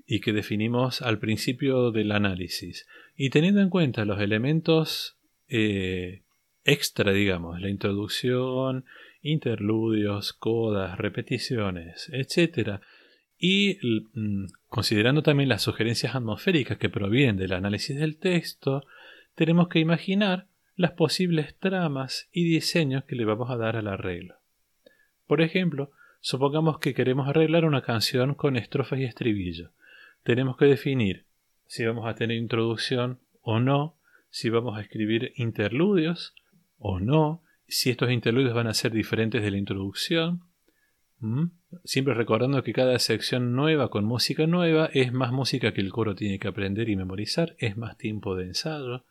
y 0.06 0.20
que 0.20 0.32
definimos 0.32 1.00
al 1.00 1.18
principio 1.18 1.90
del 1.90 2.12
análisis, 2.12 2.86
y 3.16 3.30
teniendo 3.30 3.60
en 3.60 3.70
cuenta 3.70 4.04
los 4.04 4.20
elementos 4.20 5.16
eh, 5.48 6.22
extra, 6.64 7.12
digamos, 7.12 7.60
la 7.60 7.68
introducción, 7.68 8.84
interludios, 9.22 10.32
codas, 10.32 10.98
repeticiones, 10.98 12.10
etc., 12.12 12.80
y 13.44 13.78
mm, 14.14 14.46
considerando 14.68 15.24
también 15.24 15.48
las 15.48 15.62
sugerencias 15.62 16.14
atmosféricas 16.14 16.78
que 16.78 16.88
provienen 16.88 17.36
del 17.36 17.54
análisis 17.54 17.98
del 17.98 18.16
texto, 18.18 18.84
tenemos 19.34 19.66
que 19.66 19.80
imaginar 19.80 20.46
las 20.76 20.92
posibles 20.92 21.56
tramas 21.58 22.28
y 22.32 22.44
diseños 22.44 23.04
que 23.04 23.16
le 23.16 23.24
vamos 23.24 23.50
a 23.50 23.56
dar 23.56 23.76
al 23.76 23.88
arreglo. 23.88 24.36
Por 25.26 25.40
ejemplo, 25.40 25.90
supongamos 26.20 26.78
que 26.78 26.94
queremos 26.94 27.28
arreglar 27.28 27.64
una 27.64 27.82
canción 27.82 28.34
con 28.34 28.56
estrofas 28.56 29.00
y 29.00 29.04
estribillo. 29.04 29.70
Tenemos 30.22 30.56
que 30.56 30.66
definir 30.66 31.24
si 31.66 31.84
vamos 31.84 32.06
a 32.06 32.14
tener 32.14 32.36
introducción 32.36 33.18
o 33.40 33.58
no, 33.58 33.96
si 34.30 34.50
vamos 34.50 34.78
a 34.78 34.82
escribir 34.82 35.32
interludios 35.36 36.34
o 36.78 37.00
no, 37.00 37.42
si 37.72 37.88
estos 37.88 38.10
interludios 38.10 38.52
van 38.52 38.66
a 38.66 38.74
ser 38.74 38.92
diferentes 38.92 39.42
de 39.42 39.50
la 39.50 39.56
introducción. 39.56 40.42
Siempre 41.84 42.12
recordando 42.12 42.62
que 42.62 42.74
cada 42.74 42.98
sección 42.98 43.54
nueva 43.54 43.88
con 43.88 44.04
música 44.04 44.46
nueva 44.46 44.90
es 44.92 45.12
más 45.12 45.32
música 45.32 45.72
que 45.72 45.80
el 45.80 45.90
coro 45.90 46.14
tiene 46.14 46.38
que 46.38 46.48
aprender 46.48 46.90
y 46.90 46.96
memorizar, 46.96 47.54
es 47.58 47.78
más 47.78 47.96
tiempo 47.96 48.36
de 48.36 48.44
ensayo. 48.44 49.06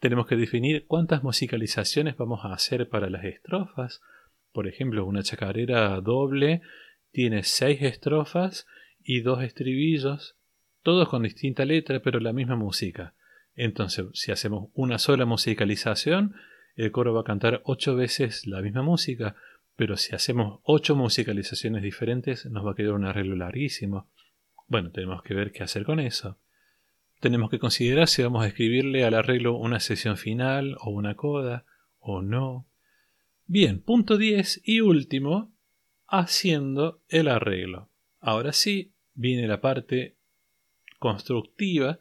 Tenemos 0.00 0.26
que 0.26 0.34
definir 0.34 0.86
cuántas 0.86 1.22
musicalizaciones 1.22 2.16
vamos 2.16 2.44
a 2.44 2.52
hacer 2.52 2.88
para 2.88 3.10
las 3.10 3.24
estrofas. 3.24 4.00
Por 4.52 4.66
ejemplo, 4.66 5.06
una 5.06 5.22
chacarera 5.22 6.00
doble 6.00 6.62
tiene 7.12 7.44
seis 7.44 7.80
estrofas 7.80 8.66
y 9.04 9.20
dos 9.20 9.42
estribillos, 9.44 10.36
todos 10.82 11.08
con 11.08 11.22
distinta 11.22 11.64
letra 11.64 12.00
pero 12.00 12.18
la 12.18 12.32
misma 12.32 12.56
música. 12.56 13.14
Entonces, 13.54 14.06
si 14.14 14.32
hacemos 14.32 14.70
una 14.74 14.98
sola 14.98 15.26
musicalización, 15.26 16.34
el 16.76 16.92
coro 16.92 17.12
va 17.14 17.22
a 17.22 17.24
cantar 17.24 17.62
ocho 17.64 17.96
veces 17.96 18.46
la 18.46 18.60
misma 18.60 18.82
música, 18.82 19.34
pero 19.76 19.96
si 19.96 20.14
hacemos 20.14 20.60
ocho 20.62 20.94
musicalizaciones 20.94 21.82
diferentes, 21.82 22.46
nos 22.46 22.64
va 22.66 22.72
a 22.72 22.74
quedar 22.74 22.92
un 22.92 23.04
arreglo 23.04 23.36
larguísimo. 23.36 24.08
Bueno, 24.68 24.90
tenemos 24.90 25.22
que 25.22 25.34
ver 25.34 25.52
qué 25.52 25.62
hacer 25.62 25.84
con 25.84 26.00
eso 26.00 26.38
tenemos 27.20 27.50
que 27.50 27.58
considerar 27.58 28.08
si 28.08 28.22
vamos 28.22 28.44
a 28.44 28.48
escribirle 28.48 29.04
al 29.04 29.14
arreglo 29.14 29.56
una 29.56 29.80
sesión 29.80 30.16
final 30.16 30.76
o 30.80 30.90
una 30.90 31.14
coda 31.14 31.64
o 31.98 32.22
no. 32.22 32.66
Bien, 33.46 33.80
punto 33.80 34.18
10 34.18 34.62
y 34.64 34.80
último, 34.80 35.52
haciendo 36.06 37.00
el 37.08 37.28
arreglo. 37.28 37.88
Ahora 38.20 38.52
sí, 38.52 38.92
viene 39.14 39.46
la 39.48 39.60
parte 39.60 40.16
constructiva, 40.98 42.00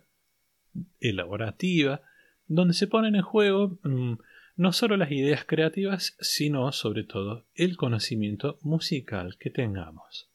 elaborativa, 1.00 2.02
donde 2.48 2.74
se 2.74 2.88
ponen 2.88 3.16
en 3.16 3.22
juego 3.22 3.80
mm, 3.84 4.16
no 4.56 4.72
solo 4.72 4.98
las 4.98 5.12
ideas 5.12 5.46
creativas, 5.46 6.15
sino 6.20 6.72
sobre 6.72 7.04
todo 7.04 7.46
el 7.56 7.78
conocimiento 7.78 8.58
musical 8.62 9.38
que 9.38 9.50
tengamos. 9.50 10.30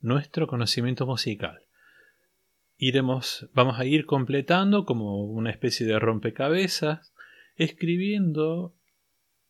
Nuestro 0.00 0.46
conocimiento 0.46 1.06
musical 1.06 1.60
iremos, 2.80 3.46
vamos 3.52 3.78
a 3.78 3.84
ir 3.84 4.06
completando 4.06 4.86
como 4.86 5.24
una 5.24 5.50
especie 5.50 5.86
de 5.86 5.98
rompecabezas, 5.98 7.12
escribiendo 7.56 8.74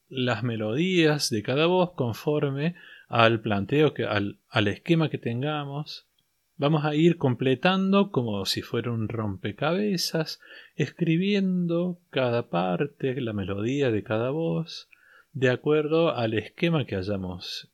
las 0.08 0.42
melodías 0.42 1.30
de 1.30 1.44
cada 1.44 1.66
voz 1.66 1.92
conforme 1.92 2.74
al 3.08 3.40
planteo, 3.40 3.94
que, 3.94 4.04
al, 4.04 4.38
al 4.48 4.66
esquema 4.66 5.08
que 5.10 5.18
tengamos. 5.18 6.08
Vamos 6.60 6.84
a 6.84 6.94
ir 6.94 7.16
completando 7.16 8.10
como 8.10 8.44
si 8.44 8.60
fuera 8.60 8.92
un 8.92 9.08
rompecabezas, 9.08 10.40
escribiendo 10.76 12.02
cada 12.10 12.50
parte, 12.50 13.18
la 13.18 13.32
melodía 13.32 13.90
de 13.90 14.02
cada 14.02 14.28
voz, 14.28 14.90
de 15.32 15.48
acuerdo 15.48 16.14
al 16.14 16.34
esquema 16.34 16.84
que 16.84 16.96
hayamos 16.96 17.72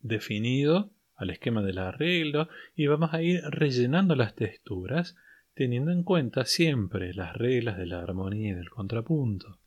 definido 0.00 0.90
al 1.14 1.30
esquema 1.30 1.62
del 1.62 1.78
arreglo 1.78 2.50
y 2.74 2.86
vamos 2.86 3.14
a 3.14 3.22
ir 3.22 3.40
rellenando 3.44 4.14
las 4.14 4.34
texturas 4.34 5.16
teniendo 5.54 5.90
en 5.90 6.02
cuenta 6.02 6.44
siempre 6.44 7.14
las 7.14 7.34
reglas 7.34 7.78
de 7.78 7.86
la 7.86 8.02
armonía 8.02 8.50
y 8.50 8.54
del 8.56 8.68
contrapunto. 8.68 9.58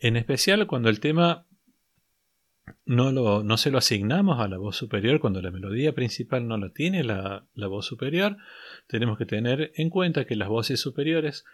En 0.00 0.16
especial 0.16 0.66
cuando 0.66 0.88
el 0.88 0.98
tema 0.98 1.46
no, 2.84 3.12
lo, 3.12 3.42
no 3.42 3.56
se 3.56 3.70
lo 3.70 3.78
asignamos 3.78 4.40
a 4.40 4.48
la 4.48 4.58
voz 4.58 4.76
superior, 4.76 5.20
cuando 5.20 5.42
la 5.42 5.50
melodía 5.50 5.94
principal 5.94 6.46
no 6.46 6.56
la 6.56 6.70
tiene 6.70 7.04
la, 7.04 7.46
la 7.54 7.66
voz 7.66 7.86
superior, 7.86 8.36
tenemos 8.86 9.18
que 9.18 9.26
tener 9.26 9.72
en 9.76 9.90
cuenta 9.90 10.24
que 10.24 10.36
las 10.36 10.48
voces 10.48 10.80
superiores 10.80 11.44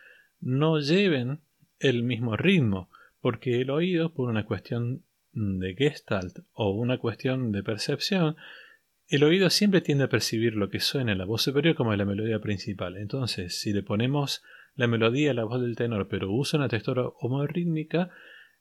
no 0.40 0.78
lleven 0.80 1.40
el 1.78 2.02
mismo 2.02 2.36
ritmo, 2.36 2.90
porque 3.20 3.60
el 3.60 3.70
oído, 3.70 4.12
por 4.14 4.28
una 4.28 4.44
cuestión 4.44 5.04
de 5.32 5.74
gestalt 5.74 6.40
o 6.52 6.70
una 6.70 6.98
cuestión 6.98 7.52
de 7.52 7.62
percepción, 7.62 8.36
el 9.08 9.24
oído 9.24 9.50
siempre 9.50 9.80
tiende 9.80 10.04
a 10.04 10.08
percibir 10.08 10.54
lo 10.54 10.70
que 10.70 10.80
suena 10.80 11.12
en 11.12 11.18
la 11.18 11.24
voz 11.24 11.42
superior 11.42 11.74
como 11.74 11.94
la 11.94 12.04
melodía 12.04 12.40
principal. 12.40 12.96
Entonces, 12.96 13.58
si 13.58 13.72
le 13.72 13.82
ponemos 13.82 14.42
la 14.74 14.86
melodía 14.86 15.32
a 15.32 15.34
la 15.34 15.44
voz 15.44 15.60
del 15.60 15.76
tenor, 15.76 16.08
pero 16.08 16.32
usa 16.32 16.58
una 16.58 16.68
textura 16.68 17.06
homorítmica, 17.20 18.10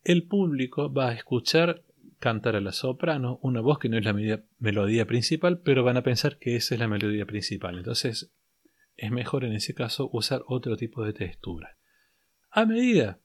el 0.03 0.23
público 0.23 0.91
va 0.91 1.09
a 1.09 1.13
escuchar 1.13 1.83
cantar 2.21 2.55
a 2.55 2.61
la 2.61 2.71
soprano 2.71 3.39
una 3.41 3.59
voz 3.59 3.79
que 3.79 3.89
no 3.89 3.97
es 3.97 4.05
la 4.05 4.13
melodía 4.59 5.05
principal, 5.05 5.59
pero 5.59 5.83
van 5.83 5.97
a 5.97 6.03
pensar 6.03 6.37
que 6.37 6.55
esa 6.55 6.75
es 6.75 6.79
la 6.79 6.87
melodía 6.87 7.25
principal. 7.25 7.77
Entonces, 7.77 8.31
es 8.95 9.11
mejor 9.11 9.43
en 9.43 9.53
ese 9.53 9.73
caso 9.73 10.09
usar 10.13 10.43
otro 10.47 10.77
tipo 10.77 11.03
de 11.03 11.11
textura. 11.11 11.75
A 12.51 12.65
medida 12.65 13.19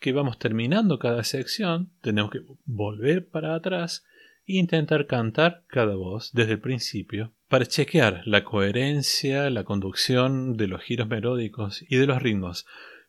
que 0.00 0.12
vamos 0.12 0.38
terminando 0.38 0.98
cada 0.98 1.22
sección, 1.22 1.92
tenemos 2.00 2.30
que 2.30 2.40
volver 2.64 3.28
para 3.28 3.54
atrás 3.54 4.04
intentar 4.46 5.06
cantar 5.06 5.64
cada 5.66 5.94
voz 5.94 6.32
desde 6.32 6.52
el 6.52 6.60
principio 6.60 7.34
para 7.48 7.66
chequear 7.66 8.22
la 8.24 8.44
coherencia, 8.44 9.50
la 9.50 9.64
conducción 9.64 10.56
de 10.56 10.68
los 10.68 10.82
giros 10.82 11.08
melódicos 11.08 11.84
y 11.88 11.96
de 11.96 12.06
los 12.06 12.22
ritmos, 12.22 12.66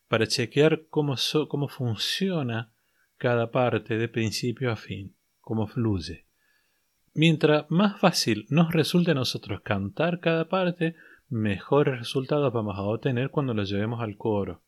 para 0.08 0.28
chequear 0.28 0.84
cómo, 0.90 1.16
cómo 1.48 1.68
funciona 1.68 2.72
cada 3.18 3.52
parte 3.52 3.98
de 3.98 4.08
principio 4.08 4.72
a 4.72 4.76
fin, 4.76 5.16
cómo 5.50 5.66
fluye. 5.66 6.26
Mientras 7.16 7.66
más 7.72 8.00
fácil 8.00 8.46
nos 8.50 8.72
resulte 8.72 9.12
a 9.12 9.16
nosotros 9.16 9.62
cantar 9.62 10.20
cada 10.20 10.48
parte, 10.48 10.94
mejores 11.28 11.98
resultados 11.98 12.54
vamos 12.54 12.78
a 12.78 12.84
obtener 12.84 13.32
cuando 13.32 13.56
lo 13.56 13.64
llevemos 13.64 14.00
al 14.00 14.16
coro. 14.16 14.62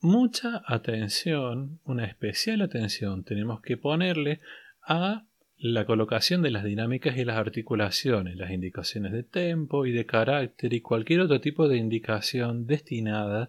mucha 0.00 0.64
atención, 0.66 1.78
una 1.84 2.04
especial 2.06 2.62
atención 2.62 3.22
tenemos 3.22 3.60
que 3.62 3.76
ponerle 3.76 4.40
a 4.82 5.24
la 5.56 5.86
colocación 5.86 6.42
de 6.42 6.50
las 6.50 6.64
dinámicas 6.64 7.16
y 7.16 7.24
las 7.24 7.36
articulaciones, 7.36 8.34
las 8.36 8.50
indicaciones 8.50 9.12
de 9.12 9.22
tempo 9.22 9.86
y 9.86 9.92
de 9.92 10.04
carácter 10.04 10.74
y 10.74 10.80
cualquier 10.80 11.20
otro 11.20 11.40
tipo 11.40 11.68
de 11.68 11.76
indicación 11.76 12.66
destinada 12.66 13.48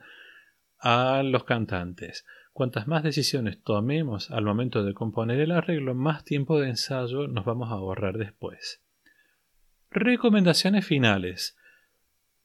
a 0.77 1.23
los 1.23 1.45
cantantes. 1.45 2.23
Cuantas 2.53 2.85
más 2.85 3.01
decisiones 3.01 3.59
tomemos 3.63 4.29
al 4.29 4.45
momento 4.45 4.83
de 4.83 4.93
componer 4.93 5.39
el 5.39 5.51
arreglo, 5.51 5.95
más 5.95 6.23
tiempo 6.23 6.59
de 6.59 6.69
ensayo 6.69 7.27
nos 7.27 7.45
vamos 7.45 7.71
a 7.71 7.73
ahorrar 7.73 8.19
después. 8.19 8.79
Recomendaciones 9.89 10.85
finales. 10.85 11.57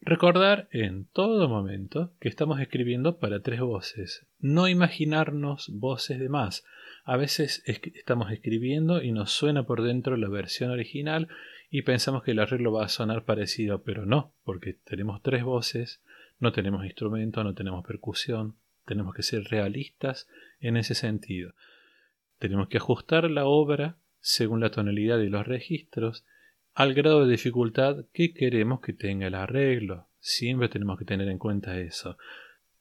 Recordar 0.01 0.67
en 0.73 1.05
todo 1.13 1.47
momento 1.51 2.15
que 2.21 2.31
estamos 2.31 2.59
escribiendo 2.59 3.19
para 3.19 3.43
tres 3.43 3.61
voces. 3.61 4.27
No 4.39 4.67
imaginarnos 4.67 5.69
voces 5.75 6.19
de 6.19 6.31
más. 6.31 6.65
A 7.05 7.19
veces 7.19 7.63
estamos 7.67 8.33
escribiendo 8.33 9.03
y 9.03 9.13
nos 9.13 9.31
suena 9.33 9.65
por 9.65 9.83
dentro 9.83 10.17
la 10.17 10.31
versión 10.31 10.71
original 10.71 11.29
y 11.71 11.83
pensamos 11.83 12.23
que 12.23 12.31
el 12.31 12.39
arreglo 12.39 12.73
va 12.73 12.87
a 12.87 12.89
sonar 12.89 13.27
parecido, 13.27 13.83
pero 13.83 14.07
no, 14.07 14.33
porque 14.43 14.73
tenemos 14.73 15.21
tres 15.21 15.45
voces, 15.45 16.03
no 16.39 16.53
tenemos 16.53 16.87
instrumento, 16.87 17.45
no 17.45 17.53
tenemos 17.53 17.85
percusión, 17.85 18.57
tenemos 18.89 19.15
que 19.15 19.23
ser 19.23 19.45
realistas 19.45 20.27
en 20.59 20.77
ese 20.77 20.95
sentido. 20.95 21.53
Tenemos 22.39 22.69
que 22.69 22.79
ajustar 22.79 23.31
la 23.31 23.47
obra 23.47 23.97
según 24.21 24.61
la 24.61 24.71
tonalidad 24.71 25.19
y 25.21 25.29
los 25.29 25.47
registros 25.47 26.25
al 26.75 26.95
grado 26.95 27.25
de 27.25 27.33
dificultad 27.33 28.05
que 28.13 28.33
queremos 28.33 28.81
que 28.81 28.93
tenga 28.93 29.27
el 29.27 29.35
arreglo. 29.35 30.09
Siempre 30.21 30.69
tenemos 30.69 30.99
que 30.99 31.05
tener 31.05 31.29
en 31.29 31.39
cuenta 31.39 31.79
eso. 31.79 32.17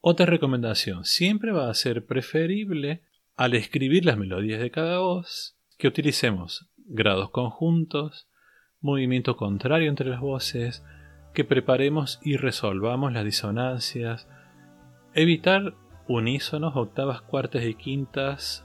Otra 0.00 0.26
recomendación, 0.26 1.04
siempre 1.04 1.52
va 1.52 1.68
a 1.68 1.74
ser 1.74 2.06
preferible 2.06 3.02
al 3.36 3.54
escribir 3.54 4.04
las 4.04 4.16
melodías 4.16 4.60
de 4.60 4.70
cada 4.70 4.98
voz 4.98 5.56
que 5.76 5.88
utilicemos 5.88 6.68
grados 6.76 7.30
conjuntos, 7.30 8.28
movimiento 8.80 9.36
contrario 9.36 9.88
entre 9.88 10.08
las 10.08 10.20
voces, 10.20 10.84
que 11.34 11.44
preparemos 11.44 12.20
y 12.22 12.36
resolvamos 12.36 13.12
las 13.12 13.24
disonancias, 13.24 14.28
evitar 15.14 15.74
unísonos, 16.08 16.74
octavas, 16.74 17.20
cuartas 17.22 17.64
y 17.64 17.74
quintas 17.74 18.64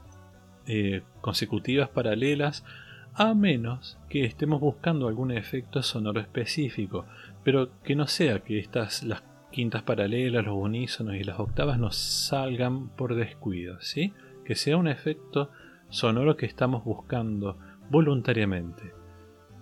eh, 0.66 1.02
consecutivas 1.20 1.88
paralelas, 1.90 2.64
a 3.12 3.34
menos 3.34 3.98
que 4.08 4.24
estemos 4.24 4.60
buscando 4.60 5.06
algún 5.06 5.30
efecto 5.30 5.82
sonoro 5.82 6.20
específico, 6.20 7.04
pero 7.44 7.68
que 7.82 7.94
no 7.94 8.06
sea 8.06 8.40
que 8.40 8.58
estas, 8.58 9.04
las 9.04 9.22
quintas 9.52 9.82
paralelas, 9.82 10.44
los 10.44 10.56
unísonos 10.56 11.14
y 11.14 11.22
las 11.22 11.38
octavas 11.38 11.78
nos 11.78 11.96
salgan 11.96 12.88
por 12.88 13.14
descuido, 13.14 13.80
¿sí? 13.80 14.12
Que 14.44 14.56
sea 14.56 14.76
un 14.76 14.88
efecto 14.88 15.50
sonoro 15.90 16.36
que 16.36 16.46
estamos 16.46 16.82
buscando 16.82 17.58
voluntariamente. 17.90 18.92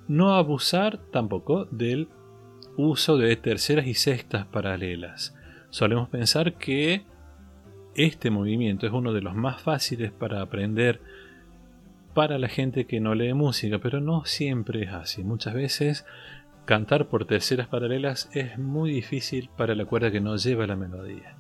No 0.09 0.35
abusar 0.35 0.99
tampoco 1.11 1.67
del 1.67 2.09
uso 2.77 3.19
de 3.19 3.37
terceras 3.37 3.87
y 3.87 3.95
sextas 3.95 4.47
paralelas. 4.47 5.37
Solemos 5.71 6.09
pensar 6.09 6.55
que 6.55 7.05
este 7.95 8.31
movimiento 8.31 8.87
es 8.87 8.93
uno 8.93 9.13
de 9.13 9.23
los 9.23 9.35
más 9.35 9.61
fáciles 9.61 10.13
para 10.13 10.41
aprender 10.41 11.01
para 12.15 12.39
la 12.39 12.49
gente 12.49 12.87
que 12.87 13.01
no 13.01 13.15
lee 13.15 13.35
música, 13.35 13.79
pero 13.79 14.01
no 14.01 14.25
siempre 14.25 14.85
es 14.85 14.91
así. 14.91 15.25
Muchas 15.25 15.55
veces 15.55 16.05
cantar 16.65 17.09
por 17.09 17.25
terceras 17.25 17.69
paralelas 17.69 18.29
es 18.35 18.59
muy 18.59 18.93
difícil 18.93 19.51
para 19.57 19.75
la 19.75 19.85
cuerda 19.85 20.11
que 20.11 20.21
no 20.21 20.37
lleva 20.37 20.67
la 20.67 20.77
melodía. 20.77 21.37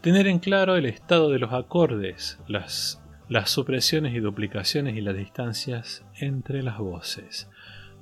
Tener 0.00 0.26
en 0.26 0.40
claro 0.40 0.76
el 0.76 0.86
estado 0.86 1.30
de 1.30 1.38
los 1.38 1.52
acordes, 1.52 2.40
las, 2.48 3.02
las 3.28 3.50
supresiones 3.50 4.14
y 4.14 4.20
duplicaciones 4.20 4.96
y 4.96 5.00
las 5.00 5.16
distancias 5.16 6.04
entre 6.18 6.62
las 6.62 6.78
voces. 6.78 7.48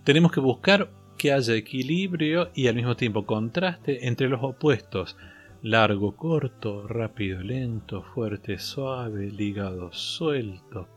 Tenemos 0.04 0.32
que 0.32 0.40
buscar 0.40 0.90
que 1.18 1.32
haya 1.32 1.54
equilibrio 1.54 2.50
y 2.54 2.68
al 2.68 2.76
mismo 2.76 2.96
tiempo 2.96 3.26
contraste 3.26 4.06
entre 4.08 4.30
los 4.30 4.42
opuestos, 4.42 5.18
largo, 5.62 6.16
corto, 6.16 6.86
rápido, 6.86 7.42
lento, 7.42 8.02
fuerte, 8.02 8.58
suave, 8.58 9.30
ligado, 9.30 9.92
suelto, 9.92 10.88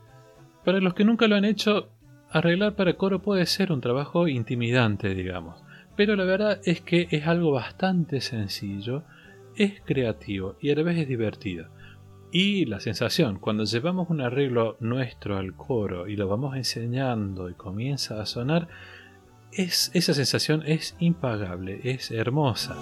para 0.64 0.80
los 0.80 0.94
que 0.94 1.04
nunca 1.04 1.28
lo 1.28 1.36
han 1.36 1.44
hecho, 1.44 1.90
arreglar 2.30 2.74
para 2.74 2.94
coro 2.94 3.20
puede 3.20 3.44
ser 3.44 3.70
un 3.70 3.82
trabajo 3.82 4.26
intimidante, 4.26 5.14
digamos. 5.14 5.62
Pero 5.94 6.16
la 6.16 6.24
verdad 6.24 6.60
es 6.64 6.80
que 6.80 7.06
es 7.10 7.26
algo 7.26 7.52
bastante 7.52 8.20
sencillo, 8.20 9.04
es 9.56 9.82
creativo 9.84 10.56
y 10.60 10.70
a 10.70 10.74
la 10.74 10.82
vez 10.82 10.98
es 10.98 11.08
divertido. 11.08 11.68
Y 12.32 12.64
la 12.64 12.80
sensación, 12.80 13.38
cuando 13.38 13.64
llevamos 13.64 14.10
un 14.10 14.20
arreglo 14.20 14.76
nuestro 14.80 15.36
al 15.36 15.54
coro 15.54 16.08
y 16.08 16.16
lo 16.16 16.26
vamos 16.26 16.56
enseñando 16.56 17.48
y 17.48 17.54
comienza 17.54 18.20
a 18.20 18.26
sonar, 18.26 18.66
es, 19.52 19.92
esa 19.94 20.14
sensación 20.14 20.64
es 20.66 20.96
impagable, 20.98 21.80
es 21.84 22.10
hermosa. 22.10 22.74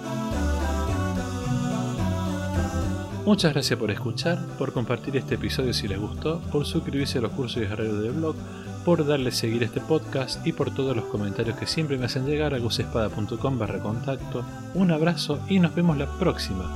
Muchas 3.25 3.53
gracias 3.53 3.79
por 3.79 3.89
escuchar, 3.89 4.37
por 4.57 4.73
compartir 4.73 5.15
este 5.15 5.35
episodio 5.35 5.73
si 5.73 5.87
les 5.87 5.97
gustó, 5.97 6.41
por 6.51 6.65
suscribirse 6.65 7.19
a 7.19 7.21
los 7.21 7.31
cursos 7.31 7.63
y 7.63 7.65
arreglos 7.65 8.03
del 8.03 8.11
blog, 8.11 8.35
por 8.83 9.05
darle 9.05 9.31
seguir 9.31 9.63
este 9.63 9.79
podcast 9.79 10.45
y 10.45 10.51
por 10.51 10.73
todos 10.73 10.93
los 10.93 11.05
comentarios 11.05 11.57
que 11.57 11.65
siempre 11.65 11.97
me 11.97 12.05
hacen 12.05 12.25
llegar 12.25 12.53
a 12.53 12.59
gusespada.com 12.59 13.57
barra 13.57 13.79
contacto. 13.79 14.43
Un 14.73 14.91
abrazo 14.91 15.39
y 15.47 15.59
nos 15.59 15.73
vemos 15.73 15.97
la 15.97 16.07
próxima. 16.19 16.69